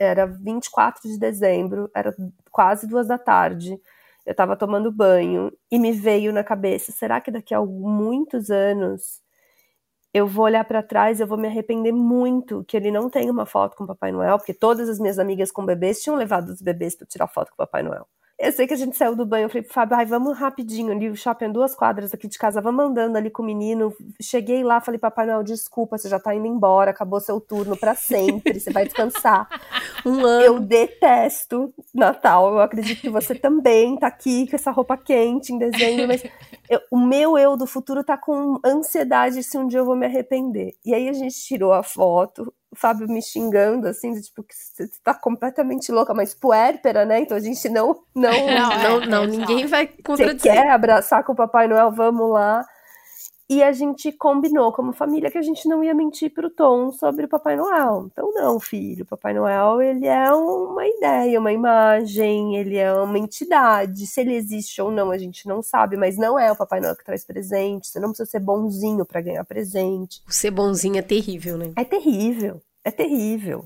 [0.00, 2.14] Era 24 de dezembro, era
[2.50, 3.78] quase duas da tarde.
[4.26, 9.20] Eu estava tomando banho e me veio na cabeça: será que daqui a muitos anos
[10.12, 13.46] eu vou olhar para trás, eu vou me arrepender muito que ele não tenha uma
[13.46, 16.60] foto com o Papai Noel, porque todas as minhas amigas com bebês tinham levado os
[16.62, 18.08] bebês para tirar foto com o Papai Noel.
[18.40, 20.90] Eu sei que a gente saiu do banho, eu falei pro Fábio, ai, vamos rapidinho
[20.90, 23.94] ali, o shopping é duas quadras aqui de casa, vamos andando ali com o menino.
[24.18, 27.94] Cheguei lá, falei, Papai Noel, desculpa, você já tá indo embora, acabou seu turno para
[27.94, 29.46] sempre, você vai descansar.
[30.06, 30.42] um ano.
[30.42, 35.58] Eu detesto Natal, eu acredito que você também tá aqui com essa roupa quente em
[35.58, 36.24] dezembro, mas
[36.70, 40.06] eu, o meu eu do futuro tá com ansiedade se um dia eu vou me
[40.06, 40.72] arrepender.
[40.82, 44.54] E aí a gente tirou a foto, o Fábio me xingando, assim, de, tipo, que
[44.54, 47.20] você tá completamente louca, mas puérpera, né?
[47.20, 48.00] Então a gente não.
[48.14, 50.40] Não, não, não, é, não ninguém vai contradizer.
[50.40, 51.90] Você quer abraçar com o Papai Noel?
[51.90, 52.64] Vamos lá.
[53.50, 57.24] E a gente combinou como família que a gente não ia mentir pro Tom sobre
[57.24, 58.06] o Papai Noel.
[58.06, 63.18] Então, não, filho, o Papai Noel, ele é uma ideia, uma imagem, ele é uma
[63.18, 64.06] entidade.
[64.06, 66.94] Se ele existe ou não, a gente não sabe, mas não é o Papai Noel
[66.94, 67.88] que traz presente.
[67.88, 70.22] Você não precisa ser bonzinho para ganhar presente.
[70.28, 71.72] O ser bonzinho é terrível, né?
[71.74, 73.64] É terrível, é terrível.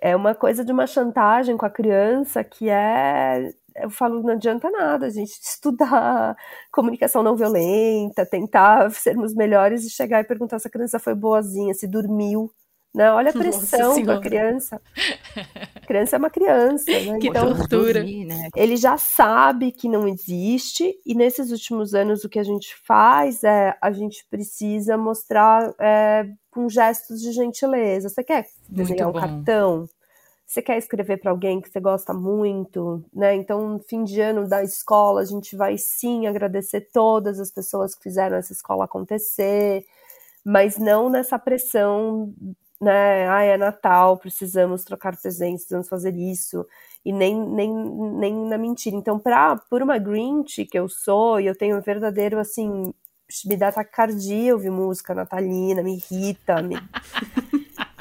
[0.00, 3.52] É uma coisa de uma chantagem com a criança que é
[3.82, 6.36] eu falo, não adianta nada a gente estudar
[6.72, 11.74] comunicação não violenta, tentar sermos melhores e chegar e perguntar se a criança foi boazinha,
[11.74, 12.50] se dormiu.
[12.94, 13.12] Né?
[13.12, 14.80] Olha a pressão da criança.
[15.74, 17.18] A criança é uma criança, né?
[17.18, 18.02] Que então, tortura.
[18.02, 18.48] Né?
[18.56, 23.44] Ele já sabe que não existe, e nesses últimos anos o que a gente faz
[23.44, 28.08] é a gente precisa mostrar é, com gestos de gentileza.
[28.08, 29.86] Você quer desenhar um cartão?
[30.46, 33.34] Você quer escrever para alguém que você gosta muito, né?
[33.34, 38.04] Então, fim de ano da escola, a gente vai sim agradecer todas as pessoas que
[38.04, 39.84] fizeram essa escola acontecer,
[40.44, 42.32] mas não nessa pressão,
[42.80, 43.28] né?
[43.28, 46.64] Ah, é Natal, precisamos trocar presentes, precisamos fazer isso,
[47.04, 48.94] e nem, nem, nem na mentira.
[48.96, 52.94] Então, pra, por uma Grinch que eu sou, e eu tenho um verdadeiro, assim,
[53.46, 56.76] me dá taquicardia ouvir música natalina, me irrita, me...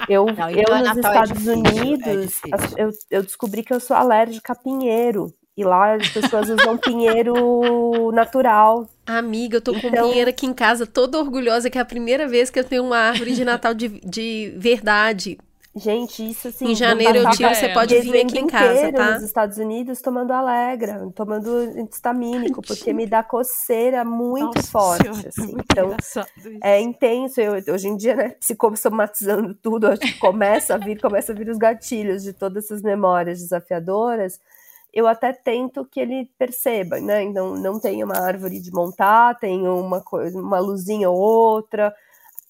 [0.10, 2.41] Eu, não, eu nos Natal é Estados é difícil, Unidos,
[2.78, 5.34] é eu, eu descobri que eu sou alérgica a pinheiro.
[5.58, 8.89] E lá as pessoas usam pinheiro natural.
[9.06, 10.10] Amiga, eu tô com então...
[10.10, 12.97] pinheiro aqui em casa, toda orgulhosa, que é a primeira vez que eu tenho uma
[12.97, 15.38] árvore de Natal de, de verdade.
[15.78, 16.71] Gente, isso assim.
[16.71, 19.15] Em janeiro eu tiro, você pode vir aqui em casa, tá?
[19.15, 25.03] Nos Estados Unidos tomando Alegra, tomando antistamínico, porque me dá coceira muito Nossa forte.
[25.03, 25.51] Senhora, assim.
[25.51, 25.95] Muito então,
[26.63, 27.41] é intenso.
[27.41, 31.49] Eu, hoje em dia, né, psicossomatizando tudo, acho que começa a vir, começa a vir
[31.49, 34.39] os gatilhos de todas essas memórias desafiadoras.
[34.93, 37.21] Eu até tento que ele perceba, né?
[37.21, 41.93] Então, não tem uma árvore de montar, tem uma coisa, uma luzinha ou outra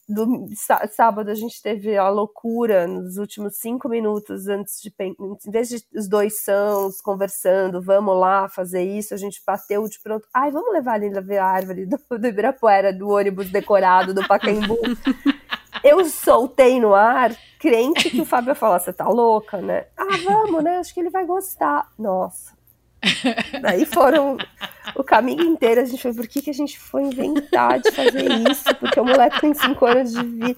[0.08, 0.48] do
[0.92, 5.84] sábado a gente teve a loucura nos últimos cinco minutos antes de em vez de
[5.96, 10.72] os dois sãos conversando, vamos lá fazer isso, a gente bateu de pronto, ai, vamos
[10.74, 14.78] levar a ver a árvore do, do Ibirapuera, do ônibus decorado do Pacaembu.
[15.84, 19.86] Eu soltei no ar, crente que o Fábio ia falar, você tá louca, né?
[19.96, 20.78] Ah, vamos, né?
[20.78, 21.92] Acho que ele vai gostar.
[21.98, 22.55] Nossa,
[23.62, 24.38] Daí foram
[24.96, 28.32] o caminho inteiro, a gente foi, por que, que a gente foi inventar de fazer
[28.50, 28.76] isso?
[28.80, 30.56] Porque o moleque tem cinco anos de vida.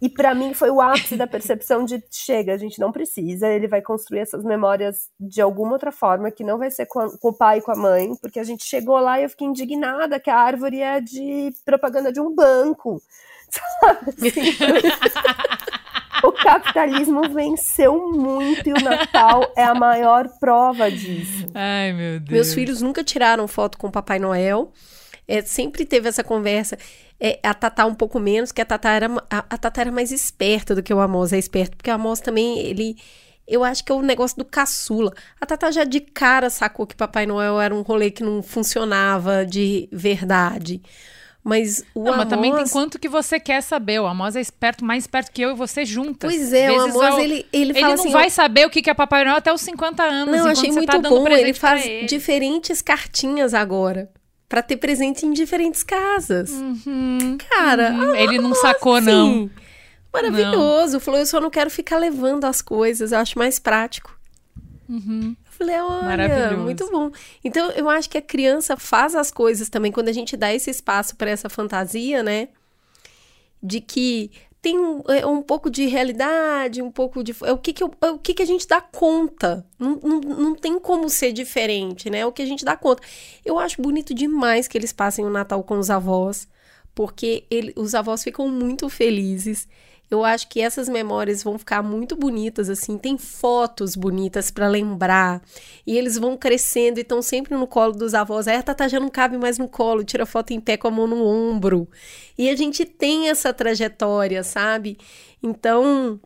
[0.00, 3.68] E para mim foi o ápice da percepção de chega, a gente não precisa, ele
[3.68, 7.28] vai construir essas memórias de alguma outra forma, que não vai ser com, a, com
[7.28, 10.18] o pai e com a mãe, porque a gente chegou lá e eu fiquei indignada
[10.18, 13.00] que a árvore é de propaganda de um banco.
[13.80, 14.08] Sabe?
[14.08, 14.40] Assim,
[16.22, 21.48] o capitalismo venceu muito e o Natal é a maior prova disso.
[21.54, 22.30] Ai, meu Deus.
[22.30, 24.72] Meus filhos nunca tiraram foto com o Papai Noel.
[25.26, 26.76] É, sempre teve essa conversa.
[27.18, 30.10] É, a Tatá um pouco menos, que a Tatá era, a, a Tatá era mais
[30.10, 32.96] esperta do que o Amos é esperto, porque o Amos também, ele...
[33.46, 35.12] Eu acho que é o negócio do caçula.
[35.40, 39.44] A Tatá já de cara sacou que Papai Noel era um rolê que não funcionava
[39.44, 40.80] de verdade.
[41.44, 42.18] Mas o não, Amos...
[42.18, 44.00] mas também tem quanto que você quer saber.
[44.00, 46.32] O Amos é esperto, mais esperto que eu e você juntas.
[46.32, 48.04] Pois é, Vezes o Amos, ele, ele fala ele assim...
[48.04, 50.36] não vai saber o que é Papai Noel até os 50 anos.
[50.36, 51.26] Não, achei muito tá bom.
[51.28, 52.06] Ele faz ele.
[52.06, 54.08] diferentes cartinhas agora
[54.48, 56.50] para ter presente em diferentes casas.
[56.50, 58.12] Uhum, Cara, uhum.
[58.12, 59.50] Ah, ele não sacou, assim, não.
[60.12, 60.92] Maravilhoso.
[60.92, 61.00] Não.
[61.00, 64.14] Falou, eu só não quero ficar levando as coisas, eu acho mais prático.
[64.88, 65.34] Uhum.
[65.62, 67.10] Falei, olha, muito bom.
[67.44, 70.70] Então, eu acho que a criança faz as coisas também, quando a gente dá esse
[70.70, 72.48] espaço para essa fantasia, né?
[73.62, 74.30] De que
[74.62, 77.34] tem um, é, um, pouco de realidade, um pouco de.
[77.42, 79.66] É o que, que, eu, é o que, que a gente dá conta.
[79.76, 82.20] Não, não, não tem como ser diferente, né?
[82.20, 83.02] É o que a gente dá conta.
[83.44, 86.46] Eu acho bonito demais que eles passem o Natal com os avós,
[86.94, 89.66] porque ele, os avós ficam muito felizes.
[90.12, 92.98] Eu acho que essas memórias vão ficar muito bonitas, assim.
[92.98, 95.42] Tem fotos bonitas para lembrar.
[95.86, 98.46] E eles vão crescendo e estão sempre no colo dos avós.
[98.46, 100.90] Aí a Tata já não cabe mais no colo, tira foto em pé com a
[100.90, 101.88] mão no ombro.
[102.36, 104.98] E a gente tem essa trajetória, sabe?
[105.42, 106.20] Então,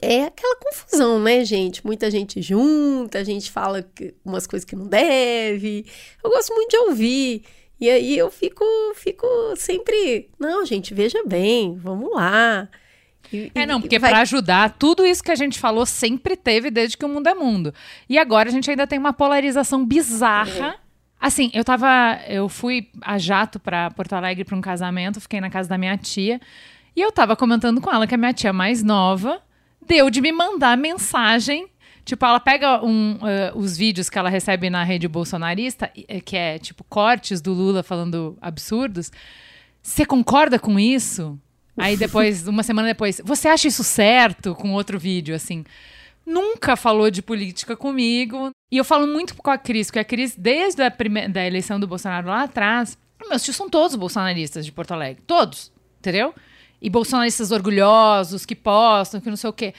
[0.00, 1.84] é aquela confusão, né, gente?
[1.84, 3.84] Muita gente junta, a gente fala
[4.24, 5.84] umas coisas que não deve.
[6.24, 7.42] Eu gosto muito de ouvir.
[7.80, 8.64] E aí eu fico,
[8.94, 12.68] fico sempre, não, gente, veja bem, vamos lá.
[13.32, 14.10] E, é, não, porque vai...
[14.10, 17.34] para ajudar, tudo isso que a gente falou sempre teve desde que o mundo é
[17.34, 17.74] mundo.
[18.08, 20.68] E agora a gente ainda tem uma polarização bizarra.
[20.68, 20.74] Uhum.
[21.20, 22.18] Assim, eu tava.
[22.28, 25.96] Eu fui a jato para Porto Alegre para um casamento, fiquei na casa da minha
[25.96, 26.40] tia.
[26.96, 29.40] E eu tava comentando com ela que a minha tia mais nova
[29.86, 31.68] deu de me mandar mensagem.
[32.04, 35.92] Tipo, ela pega um, uh, os vídeos que ela recebe na rede bolsonarista,
[36.24, 39.12] que é tipo cortes do Lula falando absurdos
[39.82, 41.38] você concorda com isso?
[41.80, 44.54] Aí depois, uma semana depois, você acha isso certo?
[44.54, 45.64] Com outro vídeo, assim.
[46.24, 48.50] Nunca falou de política comigo.
[48.70, 51.80] E eu falo muito com a Cris, porque a Cris, desde a primeira, da eleição
[51.80, 52.96] do Bolsonaro lá atrás,
[53.28, 55.22] meus tios são todos bolsonaristas de Porto Alegre.
[55.26, 56.34] Todos, entendeu?
[56.80, 59.74] E bolsonaristas orgulhosos, que postam, que não sei o quê.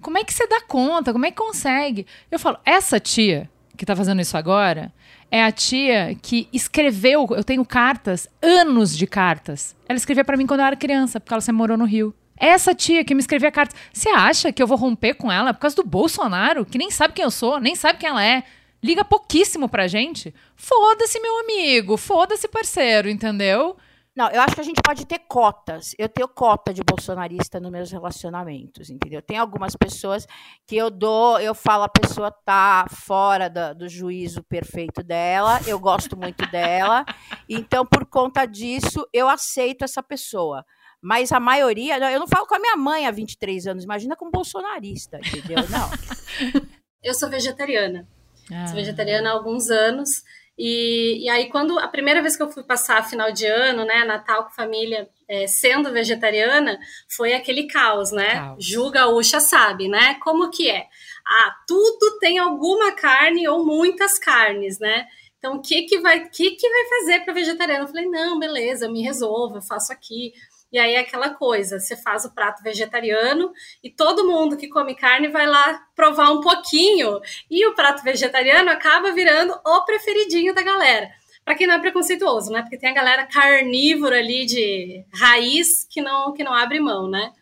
[0.00, 1.12] Como é que você dá conta?
[1.12, 2.06] Como é que consegue?
[2.30, 4.92] Eu falo, essa tia que tá fazendo isso agora
[5.32, 7.26] é a tia que escreveu.
[7.30, 9.74] Eu tenho cartas, anos de cartas.
[9.88, 12.14] Ela escrevia para mim quando eu era criança, porque ela se morou no Rio.
[12.36, 13.74] Essa tia que me escrevia cartas.
[13.90, 17.14] Você acha que eu vou romper com ela por causa do Bolsonaro, que nem sabe
[17.14, 18.42] quem eu sou, nem sabe quem ela é?
[18.82, 20.34] Liga pouquíssimo pra gente?
[20.54, 21.96] Foda-se, meu amigo.
[21.96, 23.76] Foda-se, parceiro, entendeu?
[24.14, 25.94] Não, eu acho que a gente pode ter cotas.
[25.98, 29.22] Eu tenho cota de bolsonarista nos meus relacionamentos, entendeu?
[29.22, 30.26] Tem algumas pessoas
[30.66, 35.80] que eu dou, eu falo, a pessoa tá fora do, do juízo perfeito dela, eu
[35.80, 37.06] gosto muito dela,
[37.48, 40.62] então por conta disso eu aceito essa pessoa.
[41.00, 44.26] Mas a maioria, eu não falo com a minha mãe há 23 anos, imagina com
[44.26, 45.58] um bolsonarista, entendeu?
[45.68, 46.62] Não.
[47.02, 48.06] Eu sou vegetariana.
[48.50, 48.66] Ah.
[48.66, 50.22] Sou vegetariana há alguns anos.
[50.64, 54.04] E, e aí, quando a primeira vez que eu fui passar final de ano, né,
[54.04, 58.34] Natal com família, é, sendo vegetariana, foi aquele caos, né?
[58.34, 58.64] Caos.
[58.64, 60.14] Ju Gaúcha sabe, né?
[60.22, 60.86] Como que é?
[61.26, 65.08] Ah, tudo tem alguma carne ou muitas carnes, né?
[65.36, 67.82] Então, o que que vai, que que vai fazer para vegetariano?
[67.82, 70.32] Eu falei, não, beleza, eu me resolvo, eu faço aqui.
[70.72, 73.52] E aí é aquela coisa, você faz o prato vegetariano
[73.84, 77.20] e todo mundo que come carne vai lá provar um pouquinho
[77.50, 81.10] e o prato vegetariano acaba virando o preferidinho da galera.
[81.44, 82.62] Para quem não é preconceituoso, né?
[82.62, 87.32] Porque tem a galera carnívora ali de raiz que não que não abre mão, né?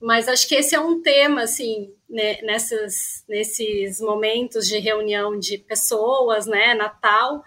[0.00, 5.58] Mas acho que esse é um tema assim, né, nessas, nesses momentos de reunião de
[5.58, 7.42] pessoas, né, Natal,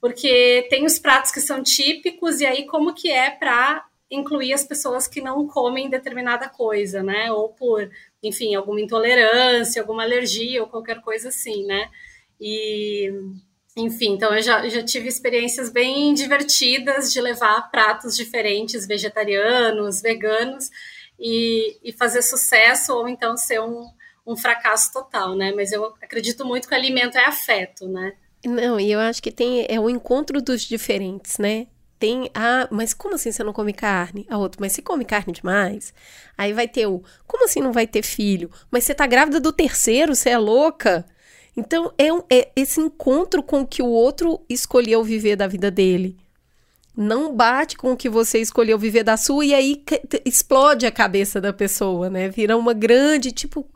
[0.00, 3.84] porque tem os pratos que são típicos e aí como que é para
[4.14, 7.30] incluir as pessoas que não comem determinada coisa, né?
[7.32, 7.90] Ou por,
[8.22, 11.88] enfim, alguma intolerância, alguma alergia ou qualquer coisa assim, né?
[12.40, 13.12] E,
[13.76, 20.70] enfim, então eu já, já tive experiências bem divertidas de levar pratos diferentes, vegetarianos, veganos,
[21.18, 23.86] e, e fazer sucesso ou então ser um,
[24.26, 25.52] um fracasso total, né?
[25.54, 28.14] Mas eu acredito muito que o alimento é afeto, né?
[28.44, 31.66] Não, e eu acho que tem é o encontro dos diferentes, né?
[32.04, 32.30] Tem.
[32.34, 34.26] Ah, mas como assim você não come carne?
[34.28, 35.94] A outra, mas você come carne demais?
[36.36, 37.02] Aí vai ter o.
[37.26, 38.50] Como assim não vai ter filho?
[38.70, 41.06] Mas você tá grávida do terceiro, você é louca?
[41.56, 45.70] Então é, um, é esse encontro com o que o outro escolheu viver da vida
[45.70, 46.18] dele.
[46.94, 49.82] Não bate com o que você escolheu viver da sua e aí
[50.24, 52.28] explode a cabeça da pessoa, né?
[52.28, 53.66] Vira uma grande, tipo,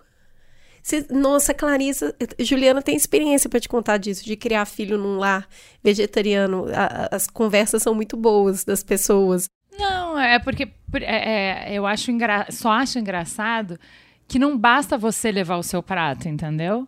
[0.83, 5.49] você, nossa, Clarissa, Juliana tem experiência para te contar disso, de criar filho num lar
[5.83, 6.67] vegetariano.
[6.75, 9.49] A, as conversas são muito boas das pessoas.
[9.79, 12.47] Não, é porque é, é, eu acho engra...
[12.51, 13.79] só acho engraçado
[14.27, 16.87] que não basta você levar o seu prato, entendeu?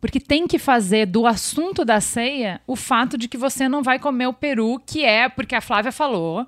[0.00, 3.98] Porque tem que fazer do assunto da ceia o fato de que você não vai
[3.98, 6.46] comer o peru, que é porque a Flávia falou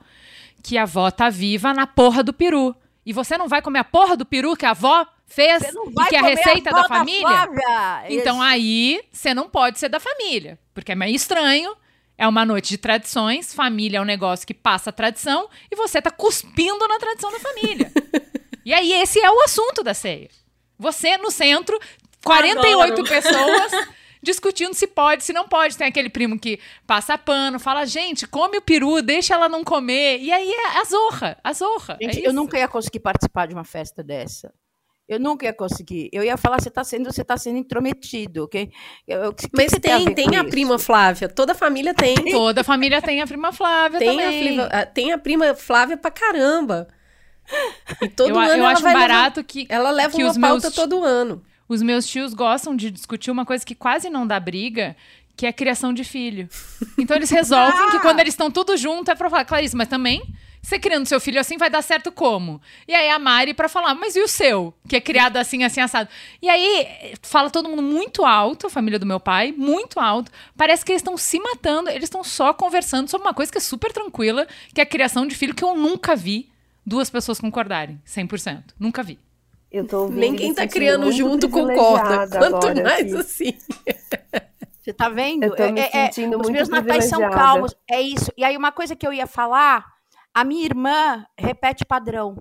[0.62, 2.74] que a avó tá viva na porra do peru.
[3.06, 6.16] E você não vai comer a porra do peru que a avó fez e que
[6.16, 10.90] é a receita da família, da então aí você não pode ser da família, porque
[10.90, 11.76] é meio estranho.
[12.18, 16.00] É uma noite de tradições, família é um negócio que passa a tradição e você
[16.00, 17.92] tá cuspindo na tradição da família.
[18.64, 20.30] e aí esse é o assunto da ceia.
[20.78, 21.78] Você no centro,
[22.24, 23.04] 48 Adoro.
[23.04, 23.88] pessoas
[24.26, 25.76] discutindo se pode, se não pode.
[25.76, 30.18] Tem aquele primo que passa pano, fala, gente, come o peru, deixa ela não comer.
[30.20, 31.96] E aí é a zorra, a zorra.
[32.02, 34.52] Gente, é eu nunca ia conseguir participar de uma festa dessa.
[35.08, 36.10] Eu nunca ia conseguir.
[36.12, 38.72] Eu ia falar, você está sendo, você tá sendo intrometido, ok?
[39.06, 41.28] Eu, que Mas que tem, tem, a, tem a prima Flávia.
[41.28, 42.16] Toda família tem.
[42.32, 44.60] Toda família tem a prima Flávia tem também.
[44.60, 46.88] A, tem a prima Flávia pra caramba.
[48.02, 50.30] E todo eu, ano eu ela acho vai barato levar, que ela leva que uma
[50.32, 51.44] os pauta meus, todo ano.
[51.68, 54.96] Os meus tios gostam de discutir uma coisa que quase não dá briga,
[55.36, 56.48] que é a criação de filho.
[56.96, 57.90] Então eles resolvem ah!
[57.90, 60.22] que quando eles estão tudo junto é pra falar, Clarice, mas também
[60.66, 62.60] você criando seu filho assim vai dar certo como?
[62.88, 64.74] E aí a Mari para falar, mas e o seu?
[64.88, 66.08] Que é criado assim, assim, assado.
[66.42, 70.32] E aí fala todo mundo muito alto, a família do meu pai, muito alto.
[70.56, 73.60] Parece que eles estão se matando, eles estão só conversando sobre uma coisa que é
[73.60, 76.48] super tranquila, que é a criação de filho, que eu nunca vi
[76.84, 78.62] duas pessoas concordarem, 100%.
[78.76, 79.20] Nunca vi.
[79.78, 82.38] Eu tô Nem quem tá criando junto concorda.
[82.38, 83.16] Quanto mais aqui.
[83.16, 83.58] assim.
[84.80, 85.44] Você tá vendo?
[85.44, 87.74] Eu tô me é, é, sentindo os muito meus natais são calmos.
[87.90, 88.30] É isso.
[88.36, 89.84] E aí, uma coisa que eu ia falar
[90.36, 92.36] a minha irmã repete padrão.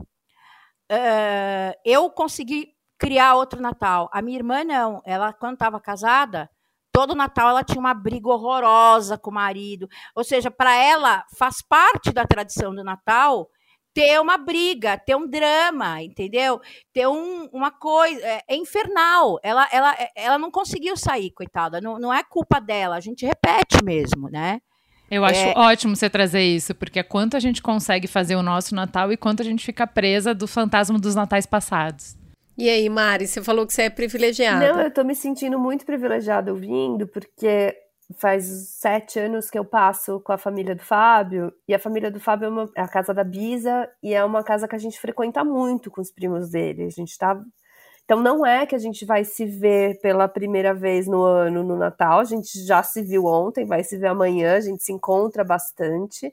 [0.91, 4.09] Uh, eu consegui criar outro Natal.
[4.11, 5.01] A minha irmã não.
[5.05, 6.49] Ela, quando estava casada,
[6.91, 9.87] todo Natal ela tinha uma briga horrorosa com o marido.
[10.13, 13.49] Ou seja, para ela faz parte da tradição do Natal
[13.95, 16.59] ter uma briga, ter um drama, entendeu?
[16.93, 18.21] Ter um, uma coisa.
[18.21, 19.39] É, é, infernal.
[19.41, 21.79] Ela, ela, ela não conseguiu sair, coitada.
[21.79, 22.97] Não, não é culpa dela.
[22.97, 24.59] A gente repete mesmo, né?
[25.09, 25.53] Eu acho é...
[25.55, 29.17] ótimo você trazer isso, porque é quanto a gente consegue fazer o nosso Natal e
[29.17, 32.17] quanto a gente fica presa do fantasma dos natais passados.
[32.57, 34.73] E aí, Mari, você falou que você é privilegiada.
[34.73, 37.75] Não, eu tô me sentindo muito privilegiada ouvindo, porque
[38.17, 38.45] faz
[38.79, 42.45] sete anos que eu passo com a família do Fábio, e a família do Fábio
[42.45, 45.43] é, uma, é a casa da Bisa, e é uma casa que a gente frequenta
[45.43, 46.83] muito com os primos dele.
[46.83, 47.39] A gente tá
[48.05, 51.75] então não é que a gente vai se ver pela primeira vez no ano no
[51.75, 55.43] Natal, a gente já se viu ontem, vai se ver amanhã, a gente se encontra
[55.43, 56.31] bastante.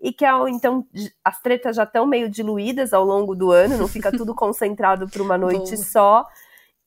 [0.00, 0.86] E que então
[1.24, 5.22] as tretas já estão meio diluídas ao longo do ano, não fica tudo concentrado para
[5.22, 6.26] uma noite só.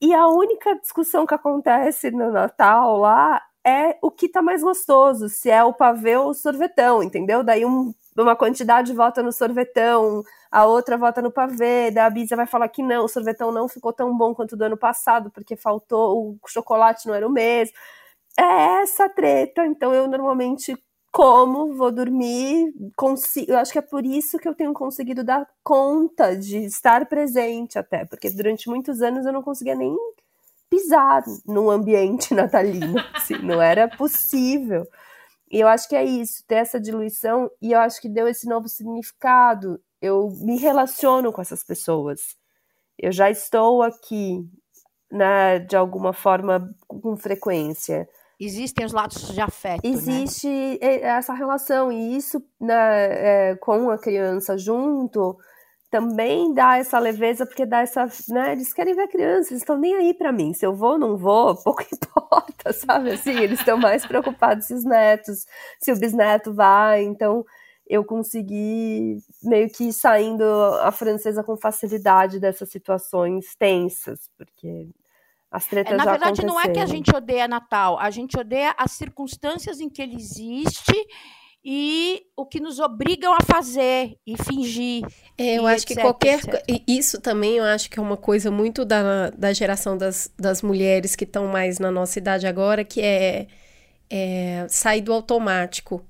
[0.00, 5.28] E a única discussão que acontece no Natal lá é o que tá mais gostoso,
[5.28, 7.42] se é o pavê ou o sorvetão, entendeu?
[7.42, 12.36] Daí um, uma quantidade vota no sorvetão, a outra vota no pavê, daí a Bisa
[12.36, 15.56] vai falar que não, o sorvetão não ficou tão bom quanto do ano passado, porque
[15.56, 17.74] faltou, o chocolate não era o mesmo.
[18.38, 20.76] É essa treta, então eu normalmente
[21.12, 23.50] como, vou dormir, consigo.
[23.52, 27.78] Eu acho que é por isso que eu tenho conseguido dar conta de estar presente
[27.78, 29.96] até, porque durante muitos anos eu não conseguia nem
[30.70, 34.86] pisar num ambiente natalino, assim, não era possível.
[35.50, 38.48] E eu acho que é isso, ter essa diluição, e eu acho que deu esse
[38.48, 39.80] novo significado.
[40.02, 42.36] Eu me relaciono com essas pessoas.
[42.98, 44.44] Eu já estou aqui,
[45.10, 48.08] né, de alguma forma, com frequência.
[48.40, 49.84] Existem os lados de afeto.
[49.84, 49.90] Né?
[49.90, 51.00] Existe né?
[51.02, 55.38] essa relação, e isso né, é, com a criança junto
[55.90, 58.06] também dá essa leveza, porque dá essa.
[58.28, 60.52] Né, eles querem ver a criança, eles estão nem aí para mim.
[60.52, 63.12] Se eu vou ou não vou, pouco importa, sabe?
[63.12, 65.46] Assim, eles estão mais preocupados se os netos,
[65.80, 67.04] se o bisneto vai.
[67.04, 67.44] Então,
[67.86, 70.44] eu consegui meio que ir saindo
[70.82, 74.88] a francesa com facilidade dessas situações tensas, porque
[75.50, 78.74] as tretas é, Na verdade, não é que a gente odeia Natal, a gente odeia
[78.76, 80.92] as circunstâncias em que ele existe
[81.68, 85.04] e o que nos obrigam a fazer e fingir.
[85.36, 86.38] É, eu acho etc, que qualquer.
[86.38, 86.82] Etc.
[86.86, 91.16] Isso também eu acho que é uma coisa muito da, da geração das, das mulheres
[91.16, 93.48] que estão mais na nossa idade agora, que é,
[94.08, 96.06] é sair do automático.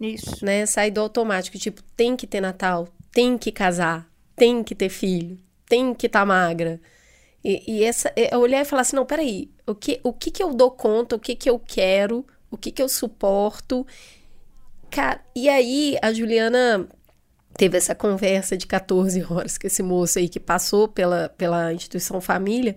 [0.00, 0.44] Isso.
[0.44, 0.64] Né?
[0.66, 1.58] Sair do automático.
[1.58, 5.36] Tipo, tem que ter Natal, tem que casar, tem que ter filho,
[5.68, 6.80] tem que estar tá magra.
[7.42, 10.44] E, e essa, é, olhar e falar assim: não, peraí, o que, o que, que
[10.44, 13.84] eu dou conta, o que, que eu quero, o que, que eu suporto
[14.96, 16.88] Cara, e aí a Juliana
[17.52, 22.18] teve essa conversa de 14 horas com esse moço aí que passou pela, pela instituição
[22.18, 22.74] família.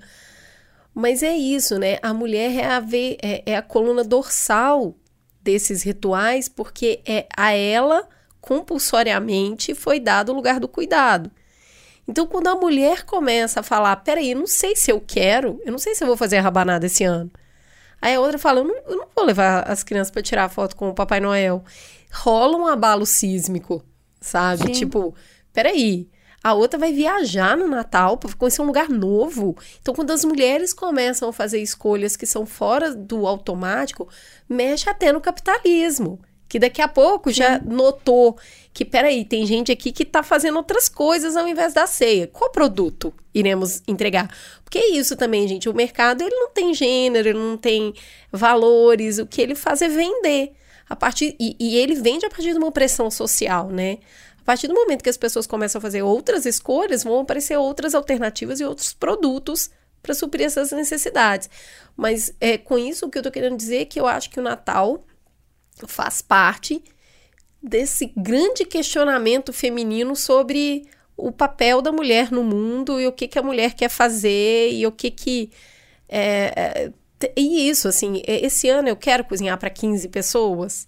[0.93, 1.97] Mas é isso, né?
[2.01, 4.97] A mulher é a, ver, é, é a coluna dorsal
[5.41, 8.05] desses rituais, porque é a ela
[8.41, 11.32] compulsoriamente foi dado o lugar do cuidado.
[12.05, 15.80] Então, quando a mulher começa a falar, peraí, não sei se eu quero, eu não
[15.80, 17.32] sei se eu vou fazer a rabanada esse ano.
[18.01, 20.76] Aí a outra fala, eu não, eu não vou levar as crianças para tirar foto
[20.76, 21.63] com o Papai Noel
[22.12, 23.84] rola um abalo sísmico,
[24.20, 24.68] sabe?
[24.68, 24.72] Sim.
[24.72, 25.14] Tipo,
[25.53, 26.10] peraí.
[26.41, 29.57] A outra vai viajar no Natal para conhecer um lugar novo.
[29.82, 34.07] Então, quando as mulheres começam a fazer escolhas que são fora do automático,
[34.47, 36.18] mexe até no capitalismo.
[36.47, 37.36] Que daqui a pouco Sim.
[37.36, 38.38] já notou
[38.74, 42.26] que, peraí, tem gente aqui que está fazendo outras coisas ao invés da ceia.
[42.26, 44.34] Qual produto iremos entregar?
[44.64, 45.68] Porque é isso também, gente.
[45.68, 47.93] O mercado ele não tem gênero, ele não tem
[48.32, 49.20] valores.
[49.20, 50.53] O que ele faz é vender
[50.89, 53.99] a partir e, e ele vende a partir de uma pressão social, né?
[54.39, 57.93] A partir do momento que as pessoas começam a fazer outras escolhas, vão aparecer outras
[57.93, 59.69] alternativas e outros produtos
[60.01, 61.49] para suprir essas necessidades.
[61.95, 64.39] Mas é com isso o que eu estou querendo dizer é que eu acho que
[64.39, 65.03] o Natal
[65.87, 66.83] faz parte
[67.61, 73.37] desse grande questionamento feminino sobre o papel da mulher no mundo e o que, que
[73.37, 75.51] a mulher quer fazer e o que que
[76.07, 76.93] é, é
[77.36, 80.88] e isso, assim, esse ano eu quero cozinhar para 15 pessoas.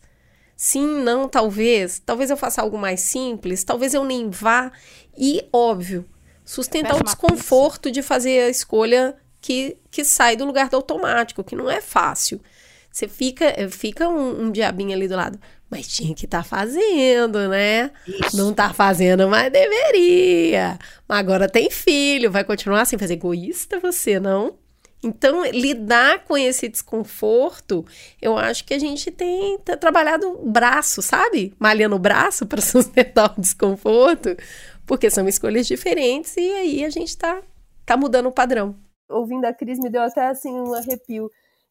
[0.56, 2.00] Sim, não, talvez.
[2.06, 4.72] Talvez eu faça algo mais simples, talvez eu nem vá.
[5.18, 6.06] E, óbvio,
[6.46, 11.56] sustentar o desconforto de fazer a escolha que, que sai do lugar do automático, que
[11.56, 12.40] não é fácil.
[12.92, 15.40] Você fica, fica um, um diabinho ali do lado.
[15.70, 17.92] Mas tinha que estar tá fazendo, né?
[18.06, 18.36] Isso.
[18.36, 20.78] Não tá fazendo, mas deveria.
[21.08, 24.61] Agora tem filho, vai continuar assim, fazer egoísta você, não?
[25.04, 27.84] Então, lidar com esse desconforto,
[28.22, 31.56] eu acho que a gente tem trabalhado o braço, sabe?
[31.60, 34.36] Malhando o braço para sustentar o desconforto,
[34.86, 37.42] porque são escolhas diferentes e aí a gente tá,
[37.86, 38.76] tá mudando o padrão.
[39.10, 41.30] Ouvindo a Cris, me deu até assim um arrepio.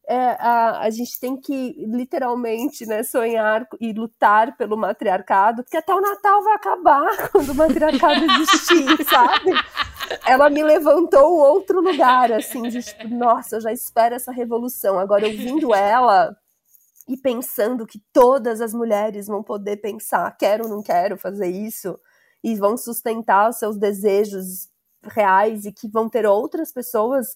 [0.08, 5.94] é, a, a gente tem que literalmente né, sonhar e lutar pelo matriarcado, porque até
[5.94, 9.52] o Natal vai acabar quando o matriarcado existir, sabe?
[10.26, 14.98] Ela me levantou outro lugar, assim, de tipo, nossa, eu já espero essa revolução.
[14.98, 16.36] Agora, ouvindo ela
[17.08, 21.98] e pensando que todas as mulheres vão poder pensar, quero ou não quero fazer isso,
[22.42, 24.68] e vão sustentar os seus desejos
[25.02, 27.34] reais e que vão ter outras pessoas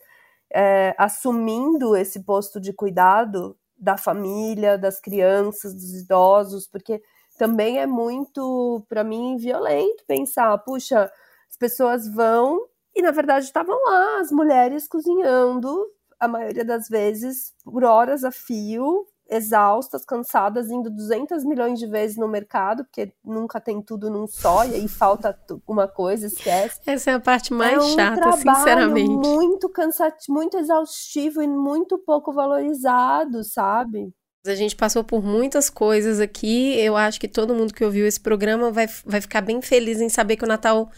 [0.52, 7.02] é, assumindo esse posto de cuidado da família, das crianças, dos idosos, porque
[7.36, 11.10] também é muito, para mim, violento pensar, puxa,
[11.54, 15.86] as pessoas vão e na verdade estavam lá as mulheres cozinhando,
[16.18, 22.16] a maioria das vezes por horas a fio, exaustas, cansadas, indo 200 milhões de vezes
[22.16, 26.80] no mercado, porque nunca tem tudo num só, e aí falta uma coisa, esquece.
[26.86, 29.28] Essa é a parte mais é um chata, sinceramente.
[29.28, 34.12] muito cansativo, muito exaustivo e muito pouco valorizado, sabe?
[34.46, 36.78] A gente passou por muitas coisas aqui.
[36.78, 40.10] Eu acho que todo mundo que ouviu esse programa vai, vai ficar bem feliz em
[40.10, 40.90] saber que o Natal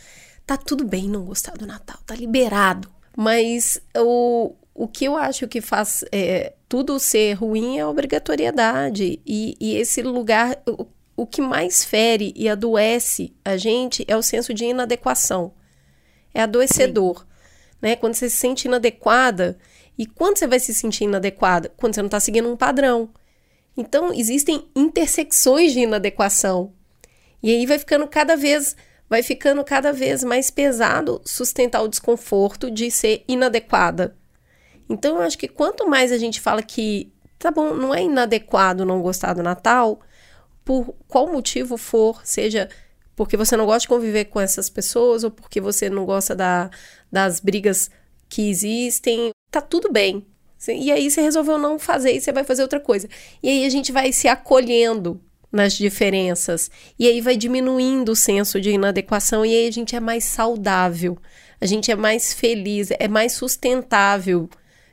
[0.46, 2.88] tá tudo bem não gostar do Natal, tá liberado.
[3.16, 9.20] Mas o, o que eu acho que faz é, tudo ser ruim é a obrigatoriedade.
[9.26, 10.86] E, e esse lugar, o,
[11.16, 15.52] o, que mais fere e adoece a gente é o senso de inadequação.
[16.32, 17.26] É adoecedor.
[17.80, 17.96] Né?
[17.96, 19.58] Quando você se sente inadequada.
[19.98, 21.72] E quando você vai se sentir inadequada?
[21.76, 23.08] Quando você não está seguindo um padrão.
[23.74, 26.72] Então, existem intersecções de inadequação.
[27.42, 28.76] E aí vai ficando cada vez
[29.08, 34.16] vai ficando cada vez mais pesado sustentar o desconforto de ser inadequada.
[34.88, 38.84] Então, eu acho que quanto mais a gente fala que, tá bom, não é inadequado
[38.84, 40.00] não gostar do Natal,
[40.64, 42.68] por qual motivo for, seja
[43.14, 46.70] porque você não gosta de conviver com essas pessoas ou porque você não gosta da,
[47.10, 47.90] das brigas
[48.28, 50.26] que existem, tá tudo bem.
[50.68, 53.08] E aí você resolveu não fazer e você vai fazer outra coisa.
[53.42, 55.20] E aí a gente vai se acolhendo
[55.56, 56.70] nas diferenças.
[56.98, 61.18] E aí vai diminuindo o senso de inadequação e aí a gente é mais saudável.
[61.60, 64.48] A gente é mais feliz, é mais sustentável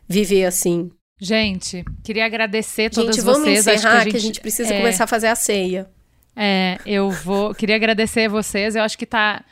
[0.08, 0.90] viver assim.
[1.20, 3.68] Gente, queria agradecer todas gente, vamos vocês.
[3.68, 4.78] Encerrar, Acho que a gente, que a gente precisa é...
[4.78, 5.90] começar a fazer a ceia.
[6.36, 7.54] É, eu vou.
[7.54, 8.76] Queria agradecer a vocês.
[8.76, 9.44] Eu acho que tá.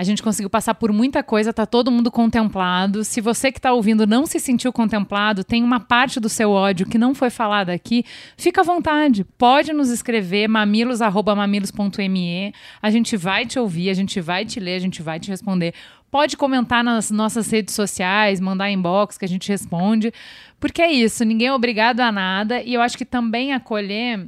[0.00, 3.04] A gente conseguiu passar por muita coisa, tá todo mundo contemplado.
[3.04, 6.86] Se você que está ouvindo não se sentiu contemplado, tem uma parte do seu ódio
[6.86, 8.02] que não foi falada aqui,
[8.34, 9.24] fica à vontade.
[9.36, 12.54] Pode nos escrever mamilos@mamilos.me.
[12.80, 15.74] A gente vai te ouvir, a gente vai te ler, a gente vai te responder.
[16.10, 20.14] Pode comentar nas nossas redes sociais, mandar inbox que a gente responde.
[20.58, 22.62] Porque é isso, ninguém é obrigado a nada.
[22.62, 24.26] E eu acho que também acolher.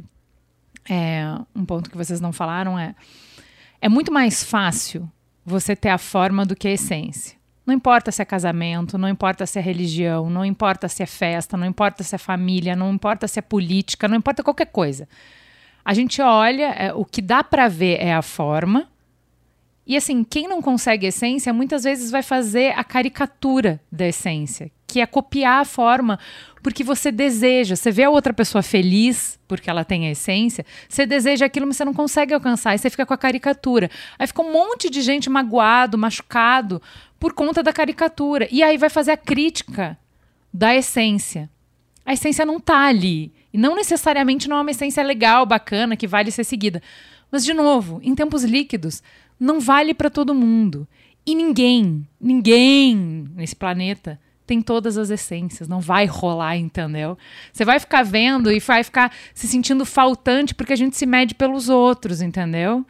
[0.86, 1.24] É,
[1.56, 2.94] um ponto que vocês não falaram é.
[3.80, 5.10] É muito mais fácil
[5.45, 7.36] você ter a forma do que a essência.
[7.64, 11.57] Não importa se é casamento, não importa se é religião, não importa se é festa,
[11.57, 15.09] não importa se é família, não importa se é política, não importa qualquer coisa.
[15.84, 18.88] A gente olha, é, o que dá para ver é a forma
[19.86, 25.01] e assim, quem não consegue essência, muitas vezes vai fazer a caricatura da essência, que
[25.01, 26.18] é copiar a forma
[26.62, 27.74] porque você deseja.
[27.74, 31.76] Você vê a outra pessoa feliz porque ela tem a essência, você deseja aquilo, mas
[31.76, 33.90] você não consegue alcançar, e você fica com a caricatura.
[34.18, 36.80] Aí fica um monte de gente magoado, machucado
[37.18, 38.47] por conta da caricatura.
[38.51, 39.99] E aí vai fazer a crítica
[40.53, 41.51] da essência.
[42.05, 43.32] A essência não tá ali.
[43.53, 46.82] E não necessariamente não é uma essência legal, bacana, que vale ser seguida.
[47.30, 49.03] Mas, de novo, em tempos líquidos,
[49.38, 50.88] não vale para todo mundo.
[51.26, 54.18] E ninguém, ninguém nesse planeta
[54.53, 57.16] tem todas as essências, não vai rolar, entendeu?
[57.50, 61.34] Você vai ficar vendo e vai ficar se sentindo faltante porque a gente se mede
[61.34, 62.84] pelos outros, entendeu?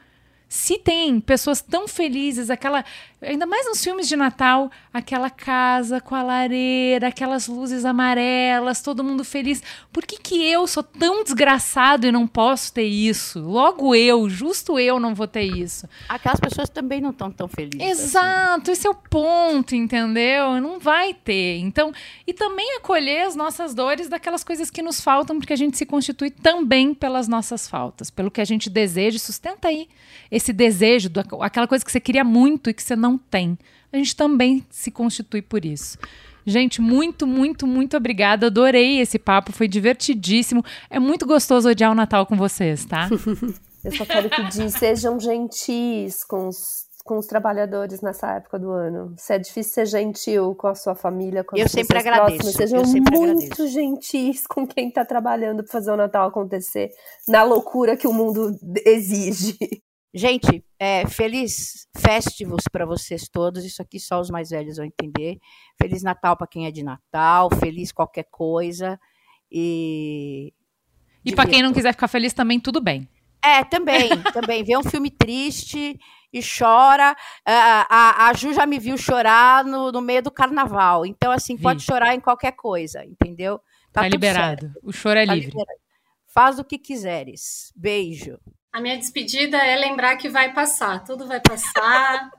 [0.48, 2.84] Se tem pessoas tão felizes, aquela.
[3.22, 9.04] Ainda mais nos filmes de Natal, aquela casa com a lareira, aquelas luzes amarelas, todo
[9.04, 9.62] mundo feliz.
[9.92, 13.38] Por que, que eu sou tão desgraçado e não posso ter isso?
[13.40, 15.88] Logo eu, justo eu, não vou ter isso.
[16.08, 17.80] Aquelas pessoas também não estão tão felizes.
[17.80, 17.90] Assim.
[17.90, 18.72] Exato, assim.
[18.72, 20.60] esse é o ponto, entendeu?
[20.60, 21.58] Não vai ter.
[21.58, 21.92] Então,
[22.26, 25.86] e também acolher as nossas dores daquelas coisas que nos faltam, porque a gente se
[25.86, 29.18] constitui também pelas nossas faltas, pelo que a gente deseja.
[29.18, 29.88] Sustenta aí
[30.30, 31.10] esse desejo,
[31.40, 33.58] aquela coisa que você queria muito e que você não tem.
[33.92, 35.98] A gente também se constitui por isso.
[36.44, 38.46] Gente, muito, muito, muito obrigada.
[38.46, 40.64] Adorei esse papo, foi divertidíssimo.
[40.90, 43.08] É muito gostoso odiar o Natal com vocês, tá?
[43.84, 49.12] Eu só quero pedir, sejam gentis com os, com os trabalhadores nessa época do ano.
[49.18, 52.38] Se é difícil ser gentil com a sua família, com as eu sempre agradeço.
[52.38, 53.68] Próximas, sejam muito agradeço.
[53.68, 56.90] gentis com quem está trabalhando para fazer o Natal acontecer
[57.26, 58.56] na loucura que o mundo
[58.86, 59.56] exige.
[60.14, 63.64] Gente, é, feliz festivals para vocês todos.
[63.64, 65.38] Isso aqui só os mais velhos vão entender.
[65.80, 69.00] Feliz Natal para quem é de Natal, feliz qualquer coisa.
[69.50, 70.52] E.
[71.24, 73.08] E para quem não quiser ficar feliz também, tudo bem.
[73.42, 74.62] É, também, também.
[74.62, 75.98] Vê um filme triste
[76.32, 77.16] e chora.
[77.46, 81.06] A, a, a Ju já me viu chorar no, no meio do carnaval.
[81.06, 83.60] Então, assim, pode chorar em qualquer coisa, entendeu?
[83.92, 84.66] Tá, tudo liberado.
[84.66, 85.50] certo, O choro é tá livre.
[85.50, 85.80] liberado.
[86.26, 87.72] Faz o que quiseres.
[87.76, 88.38] Beijo.
[88.72, 92.30] A minha despedida é lembrar que vai passar, tudo vai passar.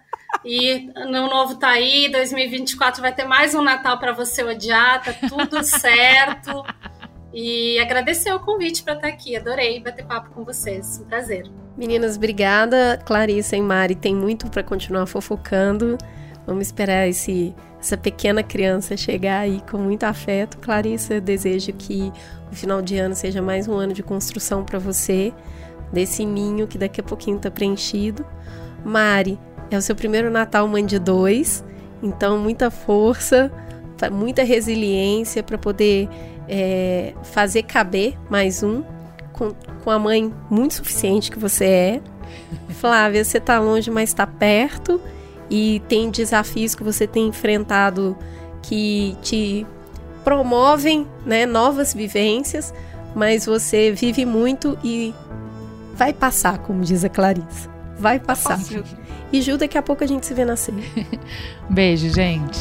[0.44, 5.14] E no novo tá aí, 2024 vai ter mais um Natal para você odiar, tá
[5.30, 6.66] tudo certo.
[7.32, 11.46] E agradecer o convite para estar aqui, adorei bater papo com vocês, um prazer.
[11.78, 13.00] Meninas, obrigada.
[13.06, 16.00] Clarissa e Mari tem muito para continuar fofocando.
[16.48, 20.58] Vamos esperar esse, essa pequena criança chegar aí com muito afeto.
[20.58, 22.12] Clarissa, eu desejo que
[22.52, 25.32] o final de ano seja mais um ano de construção para você,
[25.94, 28.26] desse ninho que daqui a pouquinho tá preenchido.
[28.84, 29.40] Mari,
[29.72, 31.64] é o seu primeiro Natal mãe de dois,
[32.02, 33.52] então muita força,
[34.12, 36.10] muita resiliência para poder
[36.50, 38.84] é, fazer caber mais um
[39.32, 39.52] com,
[39.84, 42.02] com a mãe muito suficiente que você é.
[42.80, 45.00] Flávia, você tá longe, mas tá perto
[45.50, 48.18] e tem desafios que você tem enfrentado
[48.62, 49.66] que te
[50.24, 52.74] promovem, né, novas vivências,
[53.14, 55.14] mas você vive muito e
[55.94, 57.70] vai passar, como diz a Clarissa.
[57.98, 58.60] Vai passar.
[59.32, 60.84] E Ju, daqui a pouco a gente se vê na ceia.
[61.70, 62.60] Beijo, gente.